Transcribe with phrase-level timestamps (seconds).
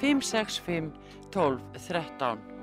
[0.00, 0.92] 565
[1.30, 2.58] 12 13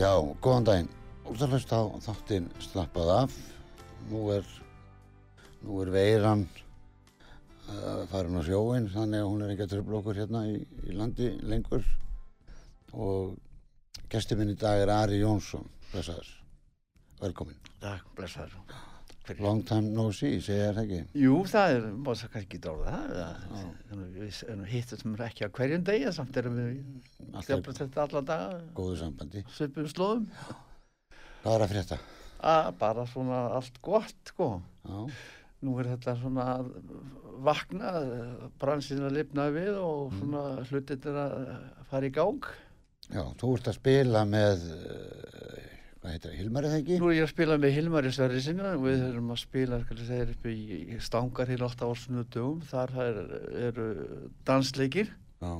[0.00, 0.88] Já, góðan daginn.
[1.28, 3.49] Hlusta á þáttinn slappað af.
[4.08, 4.46] Nú er,
[5.62, 6.46] nú er veiran
[7.68, 10.96] uh, farin á sjóin, þannig að hún er ekki að tröfla okkur hérna í, í
[10.96, 11.84] landi lengur.
[12.96, 13.36] Og
[14.10, 16.30] gestur minn í dag er Ari Jónsson, blessaður.
[17.20, 17.58] Velkomin.
[17.82, 18.56] Takk, blessaður.
[19.38, 21.20] Long time no see, segja það ekki.
[21.22, 23.68] Jú, það er, má það kannski ekki dráða það.
[24.16, 26.80] Við hittum ekki á hverjum degi, samt erum við
[27.38, 29.44] Alltaf þetta alla daga, góðu sambandi.
[29.54, 30.24] svipum slóðum.
[31.44, 32.00] Hvað er að frétta?
[32.40, 34.54] Að bara svona allt gott, sko.
[34.88, 35.00] Já,
[35.60, 36.44] Nú er þetta svona
[37.44, 37.90] vakna,
[38.60, 41.34] bransin að lifna við og svona hlutit er að
[41.90, 42.46] fara í gang.
[43.10, 45.66] já, þú ert að spila með, uh,
[46.00, 46.98] hvað heitir það, Hilmar eða ekki?
[47.02, 49.98] Nú er ég að spila með Hilmari Sverri sinna og við erum að spila, skal
[50.00, 50.56] ég segja, upp í,
[51.10, 52.64] stangar hér alltaf á sunnudögum.
[52.70, 53.20] Þar er,
[53.68, 53.86] eru
[54.48, 55.12] dansleikir.
[55.44, 55.52] Já,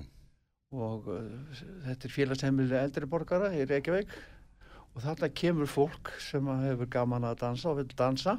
[0.81, 4.17] og uh, þetta er félagsheimili eldri borgara í Reykjavík
[4.95, 8.39] og þarna kemur fólk sem hefur gaman að dansa og vil dansa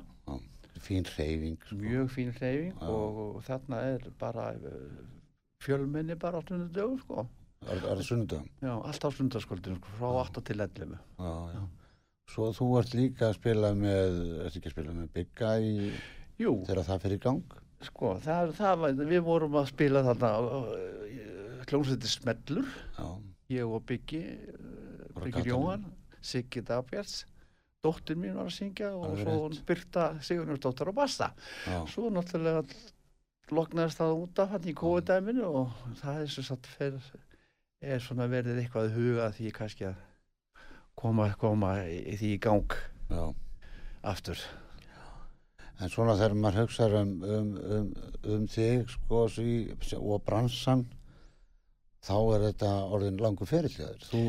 [0.81, 1.57] fín hreyfing.
[1.61, 1.75] sko.
[1.77, 5.03] mjög fín hreyfing og, og þarna er bara uh,
[5.61, 7.27] fjölmenni bara á tundu dögum sko.
[7.69, 8.01] Er, er?
[8.01, 11.63] Já, allt á sundarskvöldinu sko, frá 8 til 11 Já, já.
[12.31, 15.91] Svo þú ert líka að spila með, ertu ekki að spila með Bigga í,
[16.41, 17.57] Jú, þegar það fyrir gang?
[17.81, 20.31] sko, það, það við vorum að spila þarna
[21.69, 23.07] hljómsveiti Smellur Já,
[23.53, 24.21] ég og Byggi
[25.21, 25.49] Byggir Katalín.
[25.51, 25.85] Jóhann,
[26.21, 27.25] Siggi Dagbjörns
[27.81, 31.31] dóttir mín var að syngja og Alveg svo hún Byrta Sigurjónsdóttir á bassa.
[31.65, 32.61] Já, svo náttúrulega
[33.51, 37.11] loknaðist það út af hann í COVID-dæminu og það er svo satt fyrir
[37.81, 40.01] er svona verið eitthvað að huga því kannski að
[41.01, 42.75] koma, koma í, því í gang
[43.09, 43.23] já.
[44.05, 44.43] aftur.
[45.81, 47.93] En svona þegar maður hugsaður um, um, um,
[48.35, 49.23] um þig, sko,
[49.97, 50.85] og bransan,
[52.05, 54.03] þá er þetta orðin langur fyrirliður.
[54.11, 54.21] Þú,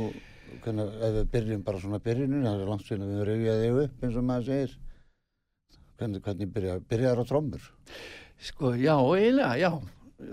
[0.64, 4.18] hvernig, ef við byrjum bara svona byrjunum, það er langt síðan við rauðjaði upp, eins
[4.18, 4.76] og maður segir.
[6.00, 7.70] Hvernig, hvernig byrja, byrjaður á trommur?
[8.42, 9.70] sko, já, eiginlega, já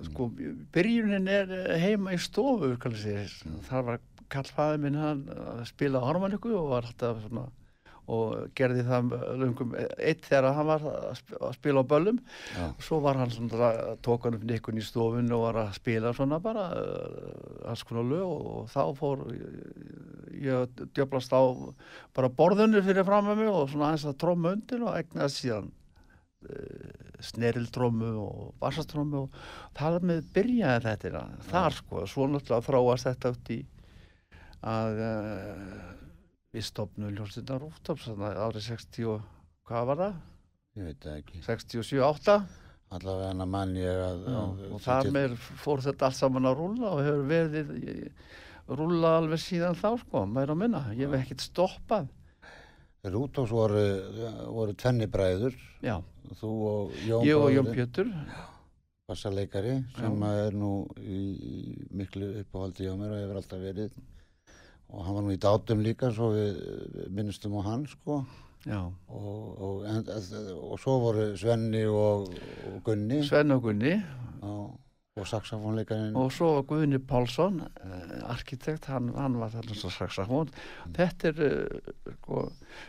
[0.10, 0.30] sko,
[0.74, 3.54] byrjunin er heima í stofu kann ég segja.
[3.70, 7.48] þar var kallfæði minn hann að spila á harmoniku og var alltaf svona
[8.10, 9.12] og gerði það
[9.42, 12.20] löngum eitt þegar hann var að sp- að spila á böllum.
[12.58, 13.70] Já, svo var hann svona
[14.06, 18.08] tók hann upp nikkun í stofun og var að spila svona bara uh, alls konar
[18.10, 21.42] lög og þá fór ég- ég að djöflast á
[22.16, 25.70] bara borðinu fyrir fram að mig og svona aðeins að tromma undir og egnaði síðan
[25.70, 29.40] uh, snerildrommu og bassatrommu og
[29.78, 31.24] það með byrjaði þetta.
[31.50, 33.60] Þar sko, svo náttúrulega þróast þetta út í
[34.70, 34.98] að
[36.56, 39.22] við stopnum ljóstinnar úttops árið 60 og
[39.70, 40.18] hvað var það?
[40.80, 41.42] ég veit það ekki.
[41.46, 42.36] 67-8
[42.90, 44.22] Allavega hana mann ég að...
[44.26, 47.74] Já, að- og þar með fór þetta allt saman að rúlla og hefur verið
[48.80, 52.08] rúlla alveg síðan þá sko, meira og minna, ég hef ekkert stoppað.
[53.10, 53.84] Rútos voru,
[54.52, 55.54] voru tvenni bræður,
[55.86, 55.96] já,
[56.42, 58.10] þú og Jón og Jón bróðir, Pétur.
[59.10, 60.34] Bassaleikari sem Já.
[60.46, 60.72] er nú
[61.02, 61.54] í, í
[61.98, 63.96] miklu uppáhaldi hjá mér og hefur alltaf verið
[64.90, 66.62] og hann var nú í dátum líka svo við
[67.14, 68.24] minnstum á hann sko.
[68.68, 70.04] Og, og, en,
[70.58, 72.28] og svo voru Svenni og,
[72.68, 73.22] og Gunni.
[73.26, 73.94] Sven og Gunni.
[74.44, 74.74] Og,
[75.20, 76.16] og saxofónleikarinn.
[76.18, 80.52] Og svo Guðni Pálsson eh, arkitekt, hann, hann var þarna svo saxafón
[80.96, 82.46] þetta er eh, sko,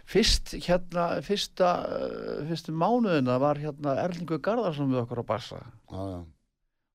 [0.08, 5.62] fyrst hérna fyrsta, eh, fyrstu mánuðina var hérna Erlingur Garðarsson við okkur á bassa.
[5.90, 6.20] Já, já,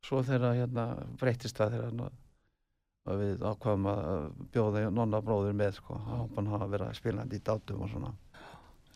[0.08, 0.88] svo þegar hérna
[1.19, 2.22] breytist það þegar hann
[3.06, 7.40] og við ákvaðum að bjóða nonna bróður með sko, hann að hafa verið að spilandi
[7.40, 8.13] í dátum og svona.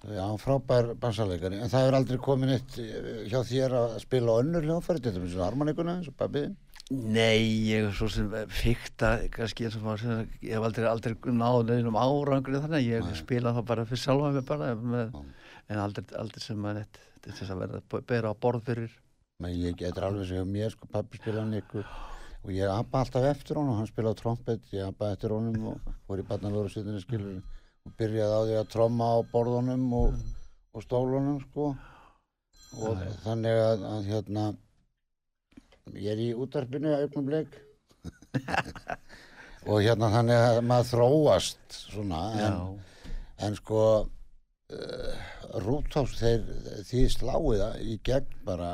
[0.08, 4.40] Já, frábær bassaleikari en það hefur aldrei komin eitt eh, hjá þér að spila á
[4.40, 6.54] önnur hljóðfæri þetta er eins og harmonikuna eins og babbiðin
[6.90, 11.36] Nei, ég er svo sem fykta kannski eins og maður sem ég hef aldrei, aldrei
[11.36, 13.18] náð neinum árangri þannig að ég Nei.
[13.20, 15.52] spila það bara fyrir sjálfa mig bara með, Já.
[15.68, 18.96] en aldrei, aldrei sem maður neitt til þess að verða bera á borð fyrir.
[19.44, 21.84] Men ég getur alveg segja mér, sko, pappi spilaði Nikku
[22.44, 26.22] og ég abba alltaf eftir honum, hann spilaði trompet, ég abba eftir honum og fór
[26.22, 27.40] í barnalóru sýttinni skilur
[27.86, 30.20] og byrjaði á því að tromma á borðunum og,
[30.76, 31.72] og stólunum, sko.
[32.80, 34.44] Og þannig að, að hérna,
[35.96, 37.58] ég er í útarpinu auðvitað bleik
[39.70, 42.60] og hérna þannig að maður þróast svona en,
[43.48, 45.24] en sko uh,
[45.66, 46.44] Rútháls þeir
[46.86, 48.70] því sláið það í gegn bara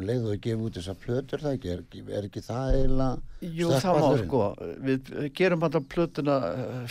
[0.00, 1.82] um leið og að gefa út þessar plötur það ekki, er,
[2.18, 4.40] er ekki það eiginlega Jú, það má sko,
[4.88, 6.34] við gerum alltaf plötuna,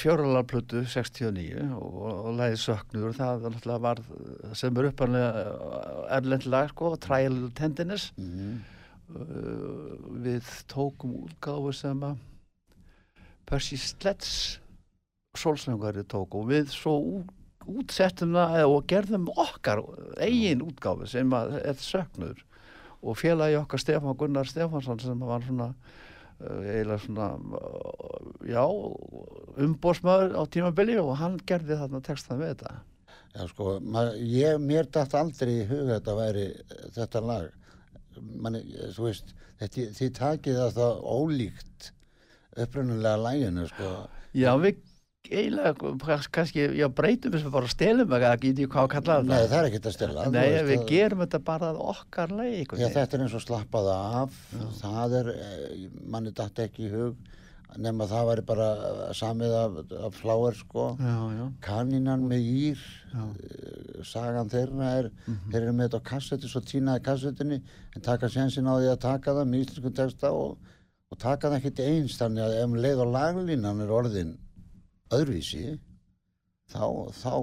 [0.02, 4.02] fjóralar plötu 69 og, og læði söknur það var náttúrulega var
[4.62, 5.44] sem er uppanlega
[6.18, 8.10] erlend lag sko, Trial Tenderness.
[8.18, 8.58] Mhm.
[9.10, 9.94] uh,
[10.26, 12.18] við tókum útgáfu sem að
[13.50, 14.60] Percy Sledge
[15.38, 17.28] sólsöngari tók og við svo ú-
[17.70, 19.82] útsettum það og gerðum okkar
[20.22, 22.40] eigin útgáfu sem að er söknur
[23.02, 28.64] og félagi okkar Stefán Gunnar Stefánsson sem var svona uh, eiginlega svona uh, já,
[29.66, 32.74] umbósmaður á tímabili og hann gerði þarna textað með þetta.
[33.30, 37.50] Já sko, mað, ég, mér dætt aldrei í huga þetta væri eh, þetta lag.
[38.20, 38.64] Manni,
[38.96, 41.92] þú veist, þetta, þið takið það það ólíkt
[42.60, 43.92] upprunulega læginu sko.
[44.36, 44.82] Já, við
[45.32, 49.36] eiginlega kannski, já, breytum þess að bara stelum eða ekki í hvað að kalla Nei,
[49.38, 52.30] þetta það er ekkert að stela Nei, veist, við það- gerum þetta bara að okkar
[52.40, 54.40] leik Já, þetta er eins og slappaða af,
[54.82, 57.16] það er, eh, manni dætt ekki í hug,
[57.78, 58.68] nema það væri bara
[59.14, 59.76] samið af,
[60.08, 60.98] af fláir, sko.
[60.98, 62.80] já, já, Kanínan með ír,
[63.14, 63.28] Já.
[63.30, 65.52] eh, sagan þeirra er, Mhm.
[65.52, 67.62] þeir eru með þetta á kassetu, svo tínaði kassetunni,
[67.96, 70.58] en taka sjensin á því að taka það með íslensku texta og,
[71.12, 74.38] og taka það ekkert eins, þannig að ef um leið og laglínan er orðin
[75.16, 75.64] öðruvísi,
[76.70, 76.84] þá,
[77.18, 77.34] þá,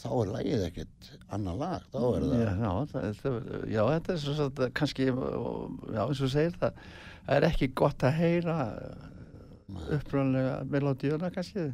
[0.00, 2.34] þá er lagið ekkert annað lag, þá er það.
[2.40, 2.72] já, já,
[3.20, 3.38] það,
[3.74, 6.82] já, þetta er svo að kannski, já, eins og segir það,
[7.26, 8.58] það er ekki gott að heyra
[9.94, 11.66] uppröðanlega melodíuna kannski.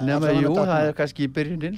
[0.00, 1.76] Allavega jú, það er kannski í byrjunin.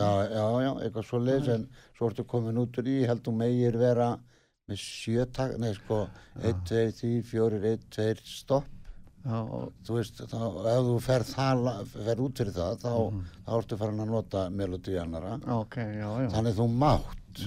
[0.00, 1.68] Já, já, já, eitthvað svo leiðis en
[1.98, 4.08] svo ertu komin út úr í, ég held þú megir vera
[4.66, 6.00] með sjötak, nei sko,
[6.42, 8.66] 1, 2, 3, 4, 1, 2, stopp,
[9.26, 10.38] þú veist, þá,
[10.70, 12.92] ef þú ferð, það, ferð út fyrir það, þá,
[13.46, 16.28] þá ertu farin að nota melodíu annara, ok, já, já.
[16.36, 17.42] þannig þú mátt,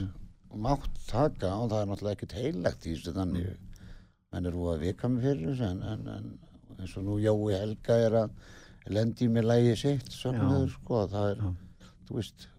[0.66, 3.50] mátt taka og það er náttúrulega ekkert heilagt í þessu þannig,
[4.34, 7.56] menn er þú að vika mig fyrir þessu en, en, en eins og nú Jói
[7.56, 8.38] Helga er að
[8.90, 11.42] lendi í með lægi sitt, sögnuður, sko, það er,
[12.10, 12.50] þú veist,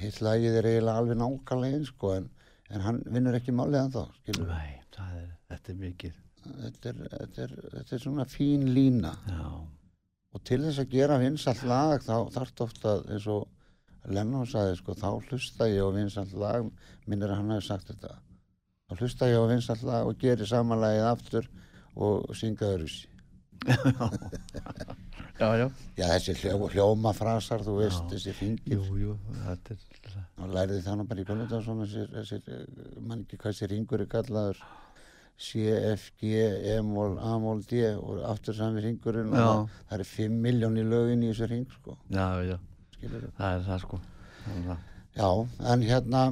[0.00, 2.28] hitt lagið er eiginlega alveg nákvæmlega eins sko en,
[2.70, 6.20] en hann vinnur ekki málið en þá, skilur Nei, það er, þetta er mikið.
[6.44, 9.14] Þetta er, þetta, er, þetta er svona fín lína.
[9.30, 9.48] Já,
[10.34, 13.48] og til þess að gera vinsall lag þá þarf ofta eins og
[14.12, 16.68] Lennon sagði sko þá hlusta ég á vinsall lag.
[17.08, 18.18] Minnir að hann hafi sagt þetta.
[18.88, 21.50] Þá hlusta ég á vinsall lag og geri samanlagið aftur
[21.94, 23.08] og synga öðruvísi.
[25.34, 25.64] Já, já.
[25.98, 28.10] já þessi hljó, hljómafrasar þú veist Já.
[28.12, 29.14] þessi fingir Jú, jú,
[29.48, 32.52] þetta er, og lærði það nú bara í þessir, þessir,
[33.02, 34.60] mann ekki hvað þessi ringur er kallaður
[35.36, 36.32] C, F, G,
[36.76, 41.24] E-mól, A-mól, D og aftur sami ringurinn og það, það er 5 miljón í lögin
[41.26, 42.58] í þessu ring sko, já, já,
[42.96, 44.02] skilur það er það sko.
[44.44, 44.84] Það er það.
[45.14, 45.30] Já,
[45.72, 46.22] en hérna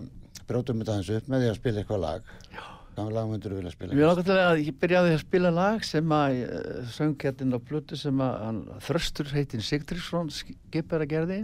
[0.49, 2.63] brótum við aðeins upp með því að spila eitthvað lag Já.
[2.93, 3.97] Hvaða lag myndur þú vilja spila?
[3.97, 8.21] Mér til að ég byrjaði að spila lag sem að uh, söngkettin á plötu sem
[8.21, 11.39] að Þröstur heitin Sigtríksson skipar að gerði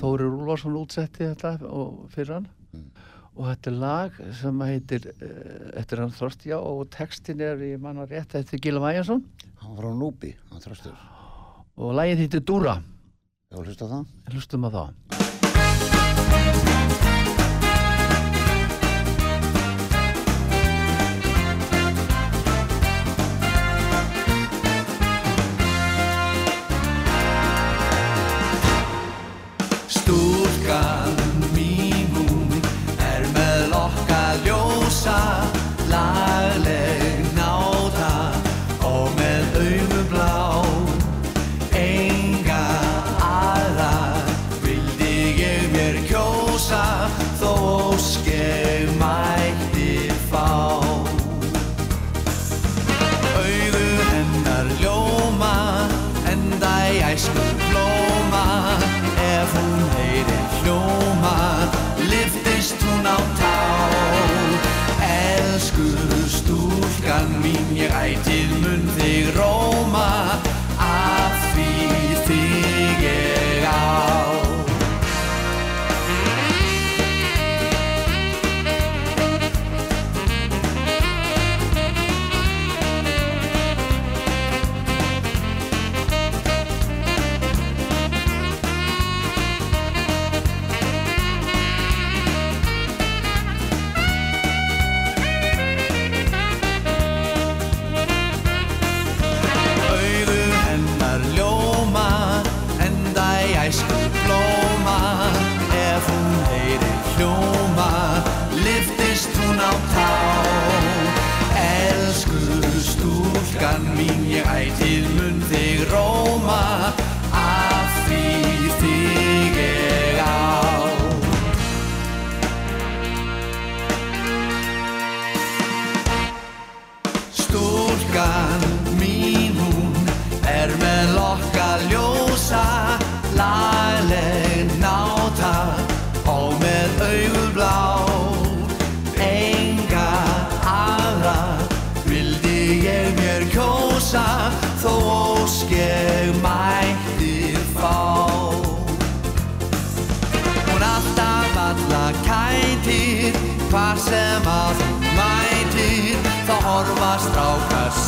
[0.00, 1.56] Þóri Rúlarsson útsetti þetta
[2.14, 2.48] fyrir hann.
[3.40, 7.62] Og þetta er lag sem að heitir uh, eftir hann Þröst, já og textin er
[7.64, 9.24] í manna rétt eftir Gila Væjansson
[9.62, 10.96] Hann var á Núbi, hann þröstur
[11.80, 12.74] og lagið heitir Dúra.
[13.50, 14.04] Já, hlusta á það?
[14.34, 16.69] hlustum að það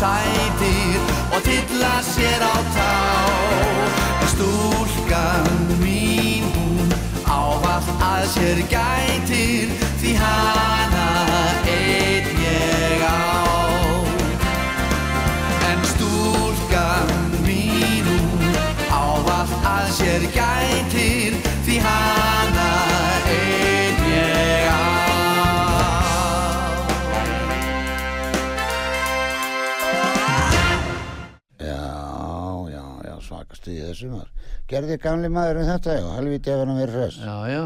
[0.02, 0.98] sætir
[1.34, 2.94] Og tilla sér á tá.
[4.22, 5.46] En stúlkan
[5.82, 6.88] mín hún
[7.26, 9.68] Ávallt að sér gætir
[34.10, 34.50] maður.
[34.70, 37.20] Gerði gamli maðurinn þetta, já, helviti ef hann verið hress.
[37.22, 37.64] Já, já,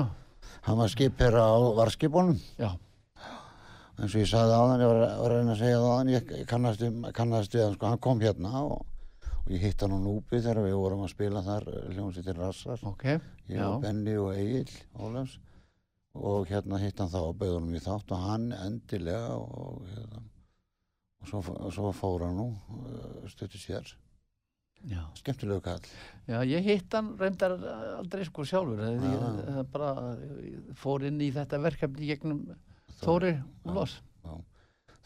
[0.66, 2.40] Hann var skipherra á varskipunum,
[3.96, 6.30] eins og ég sagði áðan, ég var, var að reyna að segja það áðan, ég
[6.50, 8.80] kannast við, kannast við hann, sko, hann kom hérna og,
[9.38, 13.04] og ég hitt hann á Núpi þegar við vorum að spila þar hljómsýttir Rassar, ok,
[13.06, 15.38] ég já, og Benni og Egil Ólafs.
[16.16, 20.22] Og hérna hitt hann þá og bauð honum í þátt og hann endilega og hérna,
[21.20, 23.94] og svo, og svo fór hann nú uh, stöttu sér,
[24.84, 25.00] já.
[25.20, 25.86] skemmtilegu kall.
[26.26, 27.54] Já, ég hitt hann reyndar
[27.98, 28.90] aldrei sko sjálfur, Já.
[28.96, 30.16] ég, ég bara
[30.74, 32.44] fór inn í þetta verkefni gegnum
[33.00, 34.00] Þóri Úlfars.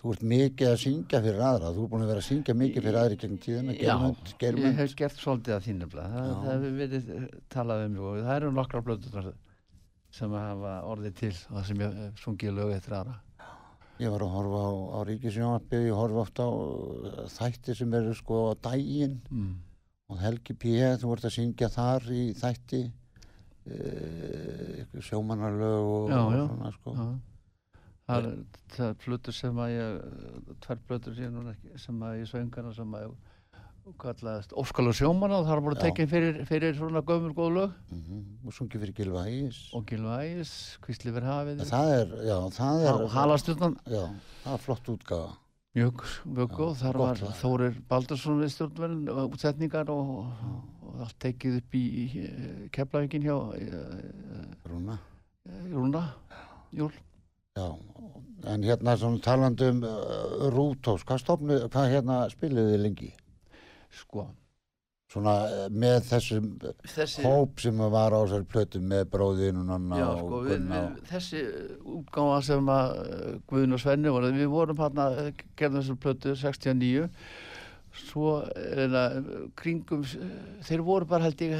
[0.00, 2.85] Þú ert mikið að syngja fyrir aðra, þú er búin að vera að syngja mikið
[2.87, 4.79] fyrir aðri gegn tíðina, Já, germund, ég germund.
[4.79, 6.31] hef gert svolítið að þínu það, Já.
[6.41, 7.11] það hefur verið
[7.53, 9.29] talað um og það eru nokkra blöðunar
[10.11, 13.19] sem hafa orðið til og það sem ég sungið lög eftir aðra.
[14.00, 18.14] Ég var að horfa á, á Ríkisjónarpið, ég horfa oft á uh, þætti sem eru
[18.16, 19.50] sko á daginn Mm.
[20.11, 20.73] og Helgi P.
[21.02, 22.80] þú ert að syngja þar í þætti,
[23.71, 26.47] uh, sjómanarlög og, Já, og já.
[26.49, 26.95] svona sko.
[26.97, 27.09] Já.
[28.11, 28.38] Það er,
[28.88, 30.00] er plötur sem að ég,
[31.30, 33.12] núna ekki, sem að ég söngana sem að ég
[33.99, 35.83] kallaðist Óskalu sjómanna og það er búin Já.
[35.87, 39.59] tekin fyrir, fyrir svona gömur góð lög Mm Og sungið fyrir Gilva Ægis.
[39.75, 44.05] og Gilva Ægis, Kvistli fyrir hafið Það er, já, það er, og Halastjórnan já,
[44.45, 45.37] það er flott útgafa.
[45.77, 47.37] mjög, mjög góð, þar var lag.
[47.43, 50.09] Þórir Baldursson við stjórnverðin og útsetningar og,
[50.83, 52.07] og allt tekið upp í, í
[52.75, 54.99] keflavíkin hjá uh, Rúna.
[55.71, 56.03] Rúna
[56.75, 56.91] Júl
[57.59, 57.67] Já,
[58.47, 63.09] en hérna svona talandi um uh, Rútós, hvað stofnu, hvað hérna spiliði þið lengi?
[63.95, 64.29] Sko,
[65.11, 66.51] Svona uh, með þessum
[66.87, 70.83] þessi hóp sem var á þessari plötu með bróðinu Nonna Já, og sko, við, Gunna
[70.85, 71.41] við, þessi
[71.97, 75.07] útgáfa sem að uh, Guðun og Svenni voru, við vorum hérna,
[75.59, 77.09] gerðum þessu plötu 69
[78.05, 79.01] svo uh,
[79.59, 80.05] kringum,
[80.69, 81.57] þeir voru bara held ég,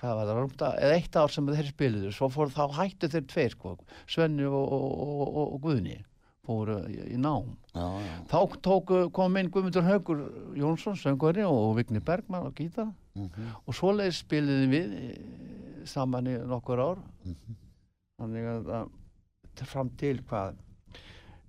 [0.00, 3.28] hvað var það, rúmta, eða eitt ár sem þeir spiluðu, svo fór þá hættu þeir
[3.30, 3.76] tveir, sko,
[4.10, 6.00] Svenni og, og, og, og, og Guðni
[6.46, 7.52] fóru í, í nám.
[7.74, 10.24] Já, já, Þá tóku, kom inn Guðmundur Haugur
[10.58, 12.92] Jónsson, söngvari og Vigni Bergman og gítar.
[13.14, 17.02] Mhm, og svoleiðis spiliðum við eh, saman í nokkur ár.
[17.24, 17.56] Mhm,
[18.20, 18.90] þannig að,
[19.70, 20.58] fram til hvað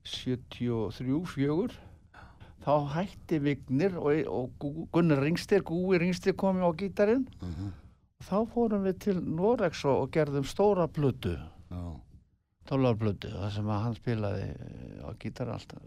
[0.05, 1.81] 73, 4
[2.65, 7.27] þá hætti Vignir og, og Gunnar Ringstir, Gúi Ringstir komi á gítarinn.
[7.41, 7.73] Mhm,
[8.25, 11.35] þá fórum við til Norex og, og gerðum stóra plötu.
[11.69, 11.81] Já,
[12.69, 15.81] tólarplötu, þar sem hann spilaði eh, á gítar alltaf.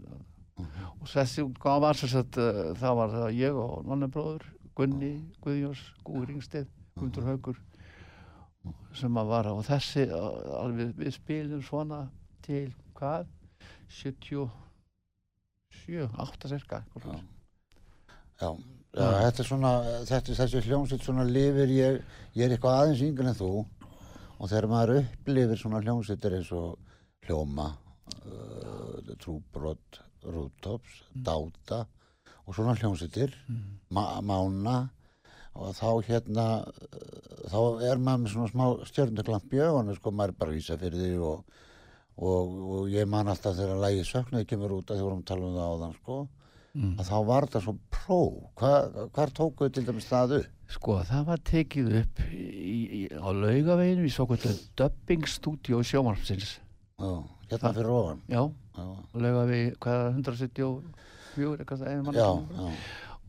[0.59, 4.45] Mhm, og þessi útgáfa var uh, það var það ég og nonnabróður
[4.75, 7.57] Gunni, Guðjóns, Gúi Ringstir Guðmundur Haugur
[8.95, 9.53] sem að vara.
[9.55, 12.01] Og þessi uh, alveg við spilum svona
[12.43, 13.27] til hvað?
[13.89, 14.49] 77
[16.19, 17.15] 8 cirka já.
[18.39, 18.49] Já,
[18.93, 19.71] já, þetta er svona,
[20.07, 21.99] þetta, þessi hljómsveit svona lifir ég,
[22.37, 23.49] ég er eitthvað aðeins yngri en þú
[24.39, 26.77] og þegar maður upplifir svona hljómsveitir eins og
[27.27, 27.67] hljóma,
[28.23, 31.83] uh, trúbrot, rútops, dáta
[32.45, 33.35] og svona hljómsveitir,
[33.91, 34.77] ma mána
[35.59, 40.33] og þá hérna, uh, þá er maður með svona smá stjörnuglamp í augunum, sko, maður
[40.33, 41.61] er bara að vísa fyrir því og,
[42.17, 45.49] og, og ég man alltaf þegar lægi söknuði kemur út að því vorum að tala
[45.49, 46.19] um það áðan, sko,
[46.77, 48.21] að þá var þetta svo pró
[48.59, 48.71] Hva,
[49.15, 50.55] hvar tókuðu til dæmis það upp?
[50.69, 56.59] Sko það var tekið upp í, í, á laugaveginu í svo kvöldu dubbing stúdíu sjómarpsins
[56.99, 57.11] já,
[57.49, 58.21] hérna fyrir ofan?
[58.29, 58.43] Já,
[58.77, 58.85] já,
[59.17, 62.29] laugavegi hvað 174 eitthvað já, mann já,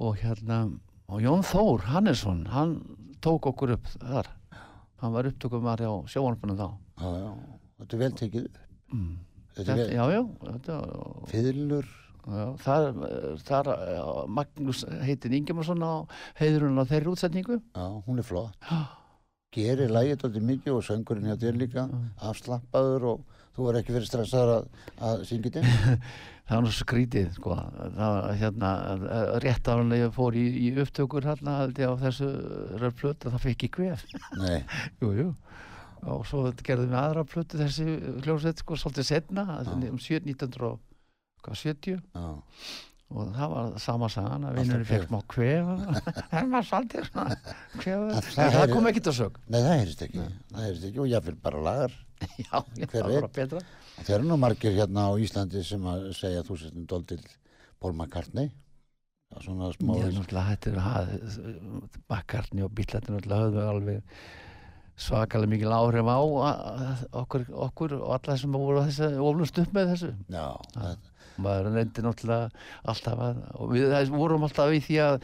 [0.00, 0.60] og hérna
[1.10, 2.76] og Jón Þór Hannesson hann
[3.24, 4.28] tók okkur upp þar.
[5.00, 6.68] Hann var upptökum maður á sjóanspunum þá.
[7.00, 7.32] Já, já.
[7.80, 8.60] Þetta er vel tekið upp.
[8.90, 9.10] Mm.
[9.56, 10.78] þetta þetta, já, já, þetta,
[11.30, 11.90] fiðlur.
[11.90, 12.09] já
[12.64, 12.88] þar,
[13.46, 14.04] þar já,
[14.38, 16.04] Magnús heitin Ingemannsson á
[16.40, 18.70] heiðurinn á þeirri útsetningu já, hún er flott.
[19.50, 21.86] Gerir lægið þetta mikið og söngurinn hjá þér líka
[22.22, 24.68] afslappaður og þú er ekki verið stressaður að,
[25.08, 25.96] að syngja þetta
[26.50, 27.56] það var svo skrítið sko.
[27.80, 28.70] það var hérna
[29.44, 32.30] rétt álega ég fór í, í upptökur hérna á þessu
[32.82, 33.74] röflötu það fekk ég
[35.20, 35.32] jú.
[36.10, 39.90] og svo gerðum við aðra plötu þessi hljómsveit sko svolítið setna um
[41.40, 42.26] 7, 1970 já,
[43.10, 44.84] og það var sama sagan að kvef.
[44.90, 45.70] fekk smá kvef
[46.30, 47.38] það var svolítið svona
[47.80, 49.40] kvef En en það það er- kom ekkert á sög.
[49.50, 50.26] Nei það heyrist ekki.
[50.52, 51.02] Það heyrist ekki.
[51.02, 51.96] Og jáfnvel bara lagar.
[52.46, 52.56] Já,
[52.92, 53.62] það var betra.
[54.00, 57.22] Þeir eru nú margir hérna á Íslandi sem að segja að þú sért um dóldil
[57.80, 58.50] Paul McCartney.
[59.30, 61.10] Já, svona smá Já, náttúrulega er hað,
[62.10, 64.22] bakkarni og bílarnir náttúrulega höfðu alveg
[65.00, 66.18] svakalega mikil áhrif á
[67.24, 70.10] okkur, okkur og alla þessum að oflust upp með þessu.
[70.28, 71.06] Já, það,
[71.44, 72.50] maður reyndi náttúrulega
[72.92, 75.16] alltaf að og við vorum alltaf í því að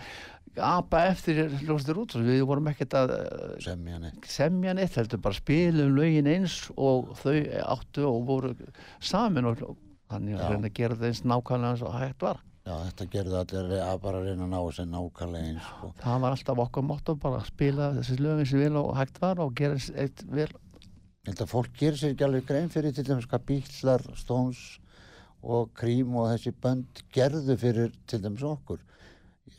[0.56, 4.28] apa eftir hljóstur út við vorum ekkert að eh, semja neitt.
[4.30, 7.36] semja neitt heldur bara spilum lögin eins og þau
[7.76, 8.54] áttu og voru
[9.04, 9.76] samin og og
[10.10, 12.42] þannig að reyna að gera það eins nákvæmlega eins og hægt var.
[12.66, 15.90] Já, þetta gerðu allir að bara reyna að ná þessi nákvæmlega eins sko.
[16.02, 19.42] það var alltaf okkar motto bara að spila þessi lögin sem vel og hægt var
[19.44, 20.24] og gera eins eitt
[21.26, 24.60] held að fólk gerir sér ekki alveg grein fyrir til dæmis hvað Bílar, Stones
[25.46, 28.80] og Cream og þessi bönd gerðu fyrir til dæmis okkur.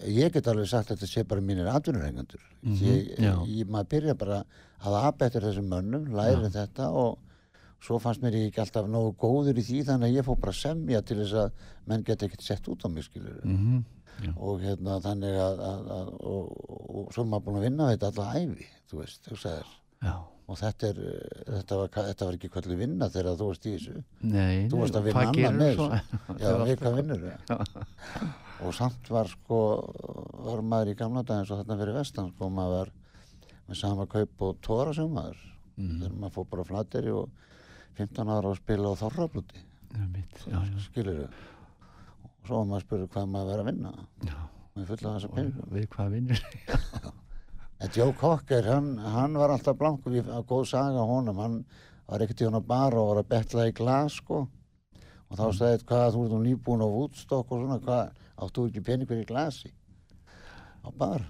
[0.04, 2.44] Ég get alveg sagt að þetta sé bara mínir atvinnurengandur.
[2.62, 3.34] Mm ég, já.
[3.48, 4.42] ég, maður byrja bara
[4.84, 7.18] að apa eftir þessum mönnum, læri þetta og
[7.84, 10.62] svo fannst mér ekki alltaf nógu góður í því þannig að ég fór bara að
[10.62, 13.40] semja til þess að menn geta ekkert sett út á mig skilur.
[13.44, 13.86] mm
[14.42, 18.08] Og hérna þannig að, að, að og, og, svo er maður búin að vinna þetta
[18.10, 19.68] alla æfi, þú veist, þú sagðir
[20.08, 20.16] já,
[20.48, 23.74] og þetta, er, eh, þetta, var, þetta var ekki kvöldu vinna þegar þú varst í
[23.76, 24.04] þessu.
[24.24, 25.88] Nei, Þú varst að vinna gerirðu með þessu.
[26.44, 27.26] Já, hvað vinnur
[28.68, 29.58] og samt var sko
[30.48, 32.94] var maður í gamla daginn svo þarna fyrir vestan sko maður var
[33.68, 35.44] með sama kaup og tóra sem maður
[35.78, 36.00] Mhm.
[36.02, 37.28] þegar maður fór bara flateri og
[38.00, 38.94] 15 ára að spila á
[40.50, 40.58] já,
[40.88, 43.92] skilur og svo maður að spyrja hvað maður verið að vinna.
[44.26, 44.38] Já.
[44.78, 46.42] með fulla þessa peningum Og við hvað vinnur
[47.94, 51.58] Joe Cocker, hann, hann var alltaf blankur, við, að góð saga honum, hann
[52.08, 54.48] var ekkert í hann að bara og var að betla í glas, sko.
[55.28, 58.66] Og þá sagði þetta, hvað, þú ert nú nýbúin á Woodstock og svona, hvað, áttu
[58.70, 59.74] ekki peningur í glasi?
[60.82, 61.26] Á bar?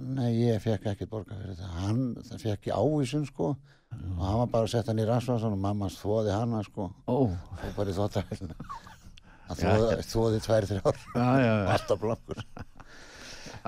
[0.00, 1.72] Nei, ég fekk ekkert borga fyrir þetta.
[1.82, 3.52] Hann, það fekk í ávísun, sko,
[3.92, 7.28] og hann var bara að setja hann í rasvarsan og mammas þvoði hana, sko, Ó,
[7.28, 8.56] og bara í þvóttavélina.
[9.48, 11.68] Hann þvoði tvær, þrjár já, já, já.
[11.72, 12.42] alltaf blankur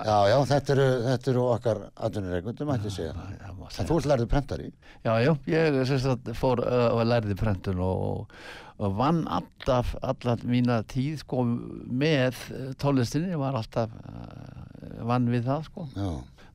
[0.06, 3.12] já, já, þetta eru, þetta eru okkar atvinnureikundum, ætti að segja.
[3.18, 4.72] það já, má en þú ert lærið prentari?
[5.04, 8.36] Já, já, ég sagt, fór uh, og lærði prentun og,
[8.80, 12.40] og vann alltaf, allar mína tíð sko með
[12.82, 15.88] tónlistinni, var alltaf uh, vann við það sko.
[15.96, 16.10] já,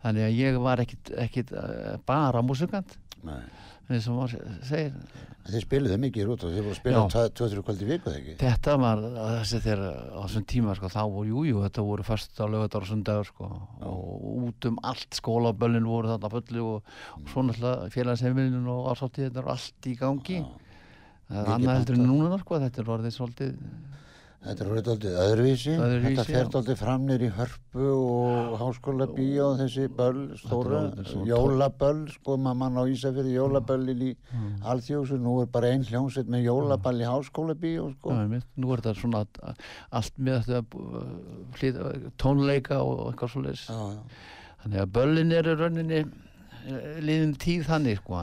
[0.06, 3.44] Þannig að ég var ekkit, ekkit uh, bara músikant, nei
[3.90, 4.94] eins og maður segir.
[5.46, 7.24] þið spiluðu mikið í rúta, þið voru að spila Já.
[7.38, 8.36] 2-3 kvöldi í viku, þegar ekki?
[8.42, 12.42] Þetta var þessi þegar á þessum tíma sko, þá voru, jú, jú, þetta voru fyrst
[12.42, 13.50] á lögadar og sundagur sko
[13.92, 19.44] og út um allt skólaböllin voru þarna fullu og, og svo náttúrulega félagsheimilin og ásáttíðin
[19.44, 20.42] og allt í gangi.
[20.42, 20.50] Já.
[21.26, 23.54] Það er annað heldur en núna sko, þetta er orðið svolítið,
[24.46, 26.58] Þetta er orðið aldrei öðruvísi, Öðruvísi, þetta já.
[26.60, 30.82] aldrei fram nýr í hörpu og háskóla bíó, þessi böll, stóra,
[31.26, 34.12] jólaböll, sko, maður mann á Ísafjörði, jólaböllin í
[34.70, 38.14] alþjóðsu, nú er bara ein hljómsveit með jólaball í háskóla bíó, sko.
[38.14, 39.26] já, nú er þetta svona
[39.90, 41.12] allt með þetta uh,
[41.58, 41.84] hlið,
[42.22, 43.68] tónleika og eitthvað svoleiðis.
[43.74, 44.24] Já, já.
[44.62, 48.22] Þannig að böllin eru rauninni eh, liðin tíð þannig sko,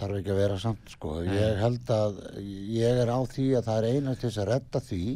[0.00, 1.20] þarf ekki að vera samt sko.
[1.24, 4.88] Ég held að ég er á því að það er eina til þess að redda
[4.92, 5.06] því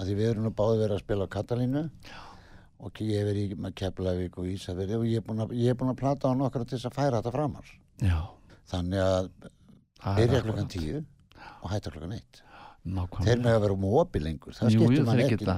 [0.00, 1.84] að því við erum nú báði verið að spila á Katalínu
[2.80, 5.26] og ég hef verið í með Keflavík og Ísafirði og ég er
[5.76, 7.72] búin að, plata á nokkra til þess að færa þetta framar.
[8.00, 8.20] já,
[8.70, 9.28] Þannig að
[10.20, 11.02] byrja klokkan tíu
[11.60, 12.40] og hætta klokkan eitt.
[12.80, 13.26] Nákvæmlega.
[13.26, 15.48] Þeir með að vera um opi lengur, það jú, skiptir mann ekki.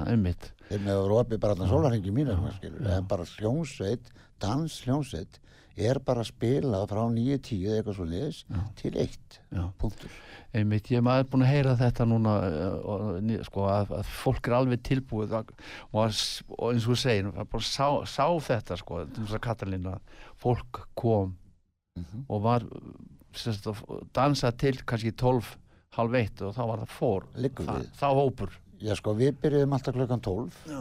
[0.66, 2.14] Þeir með að vera opi bara allan sólarhengi
[2.57, 2.88] skilur.
[2.96, 4.11] En bara hljómsveit,
[4.42, 5.38] dans hljómsveit,
[5.77, 8.43] er bara að spila frá 9-10 eða eitthvað svo liðis
[8.77, 9.39] til eitt.
[9.53, 9.65] Já.
[9.81, 10.11] Punktur.
[10.53, 14.57] Einmitt, ég maður búin að heyra þetta núna uh, og, sko, að, að fólk er
[14.59, 15.53] alveg tilbúið og,
[16.05, 16.19] að
[16.59, 16.99] og eins og
[17.39, 19.05] það bara sá, sá þetta sko,
[19.41, 19.99] Katalína
[20.43, 21.37] fólk kom
[21.93, 22.23] Mhm.
[22.33, 22.63] og var
[23.37, 23.83] sérst, að
[24.17, 25.51] dansa til kannski 12
[25.99, 27.91] halv eitt og þá var það fór Liggur Þa, við.
[28.01, 30.81] þá hópur Já sko, við byrjuðum alltaf klukkan 12 Já.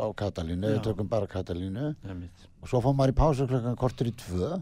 [0.00, 1.90] á Katalínu, við tökum bara Katalínu.
[2.64, 4.54] Og svo fór maður í pásu klukkan kortur í tvö.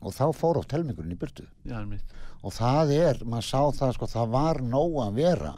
[0.00, 1.44] Og þá fór oft helmingurinn í burtu.
[1.68, 1.78] Já,
[2.40, 5.52] og það er, maður sá það sko, það var nóg að vera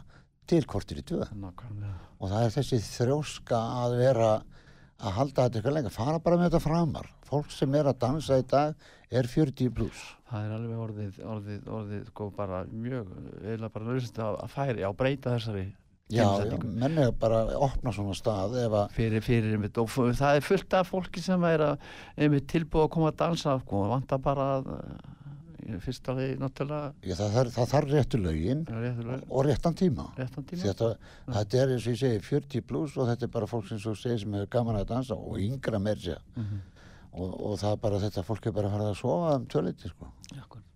[0.50, 1.28] til kortur í tvö.
[1.30, 1.94] Nákvæmlega.
[2.18, 4.32] Og það er þessi þrjóska að vera
[5.02, 7.08] að halda þetta eitthvað lengur, fara bara með þetta framar.
[7.26, 10.02] Fólk sem er að dansa í dag er 40 pluss.
[10.32, 13.08] það er alveg orðið, orðið, orðið sko bara mjög,
[13.54, 15.64] eða bara nöðsynst að færi, já, breyta þessari
[16.12, 19.88] Já, já, menn er bara að opna svona stað ef að, fyrir, fyrir einmitt og
[19.88, 21.86] það er fullt af fólki sem er að,
[22.18, 25.12] einmitt tilbúið að koma að dansa sko, vantar bara að, eh,
[25.62, 30.08] í fyrsta leið náttúrulega já, það, þarf, það þarf réttu lögin réttulega, og réttan tíma.
[30.18, 30.90] réttan tíma Þetta,
[31.38, 33.94] þetta er eins og ég segi 40 pluss og þetta er bara fólk sem svo
[33.96, 36.20] segir sem hefur gaman að dansa og yngra meir sér.
[36.36, 36.60] Mhm.
[37.12, 39.88] Og, og það er bara þetta fólk er bara að fara að sofa um töliti
[39.92, 40.12] sko.
[40.32, 40.71] Akkúrat.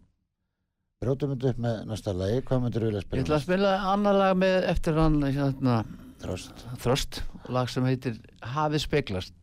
[1.04, 3.22] Brjótum þetta upp með næsta lagi, hvað myndir þú vilja Ég spila?
[3.26, 5.74] ætla að spila annar lag með eftir hann hérna,
[6.22, 6.64] Tröst.
[6.84, 7.20] Þröst,
[7.52, 8.16] lag sem heitir
[8.54, 9.36] Hafið speglast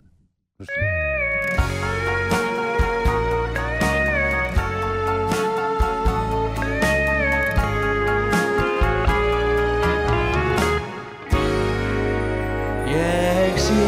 [12.94, 13.88] Ég sé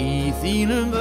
[0.00, 0.10] í
[0.42, 0.94] þínum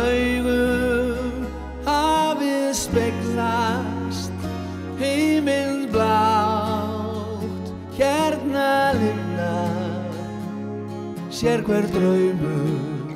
[11.39, 13.15] sér hver draumur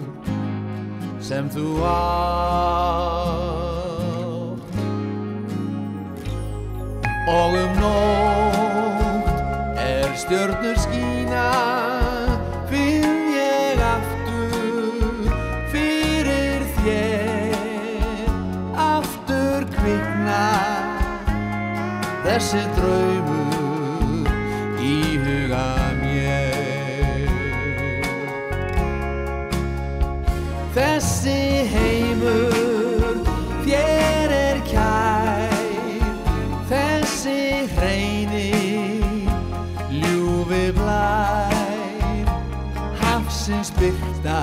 [1.19, 3.03] sem þú átt.
[7.33, 9.27] Og um nótt
[9.83, 11.51] er stjörnur skína
[12.71, 15.27] finn ég aftur
[15.75, 18.31] fyrir þér.
[18.87, 20.47] Aftur kvikna
[22.23, 23.42] þessi draumur
[30.73, 33.19] Þessi heimur
[33.61, 35.53] þér er kær.
[36.71, 38.97] Þessi hreini
[39.93, 42.33] ljúfi blær.
[43.03, 44.41] Hafsins byrta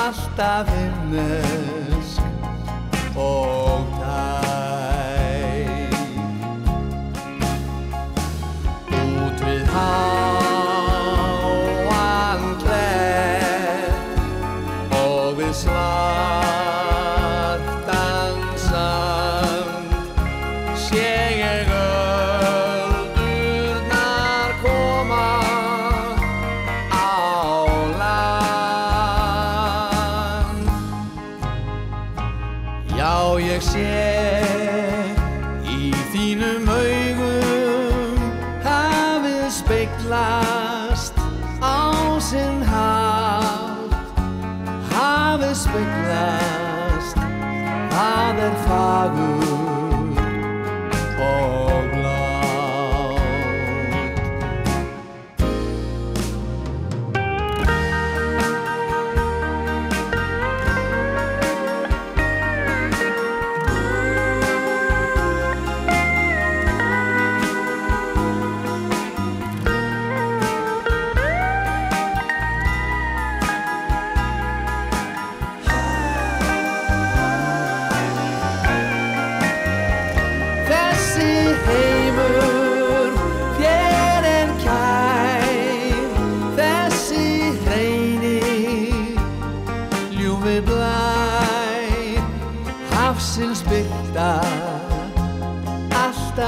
[0.00, 2.24] alltaf himnesk
[3.20, 5.68] og tær.
[9.04, 10.13] Út við háan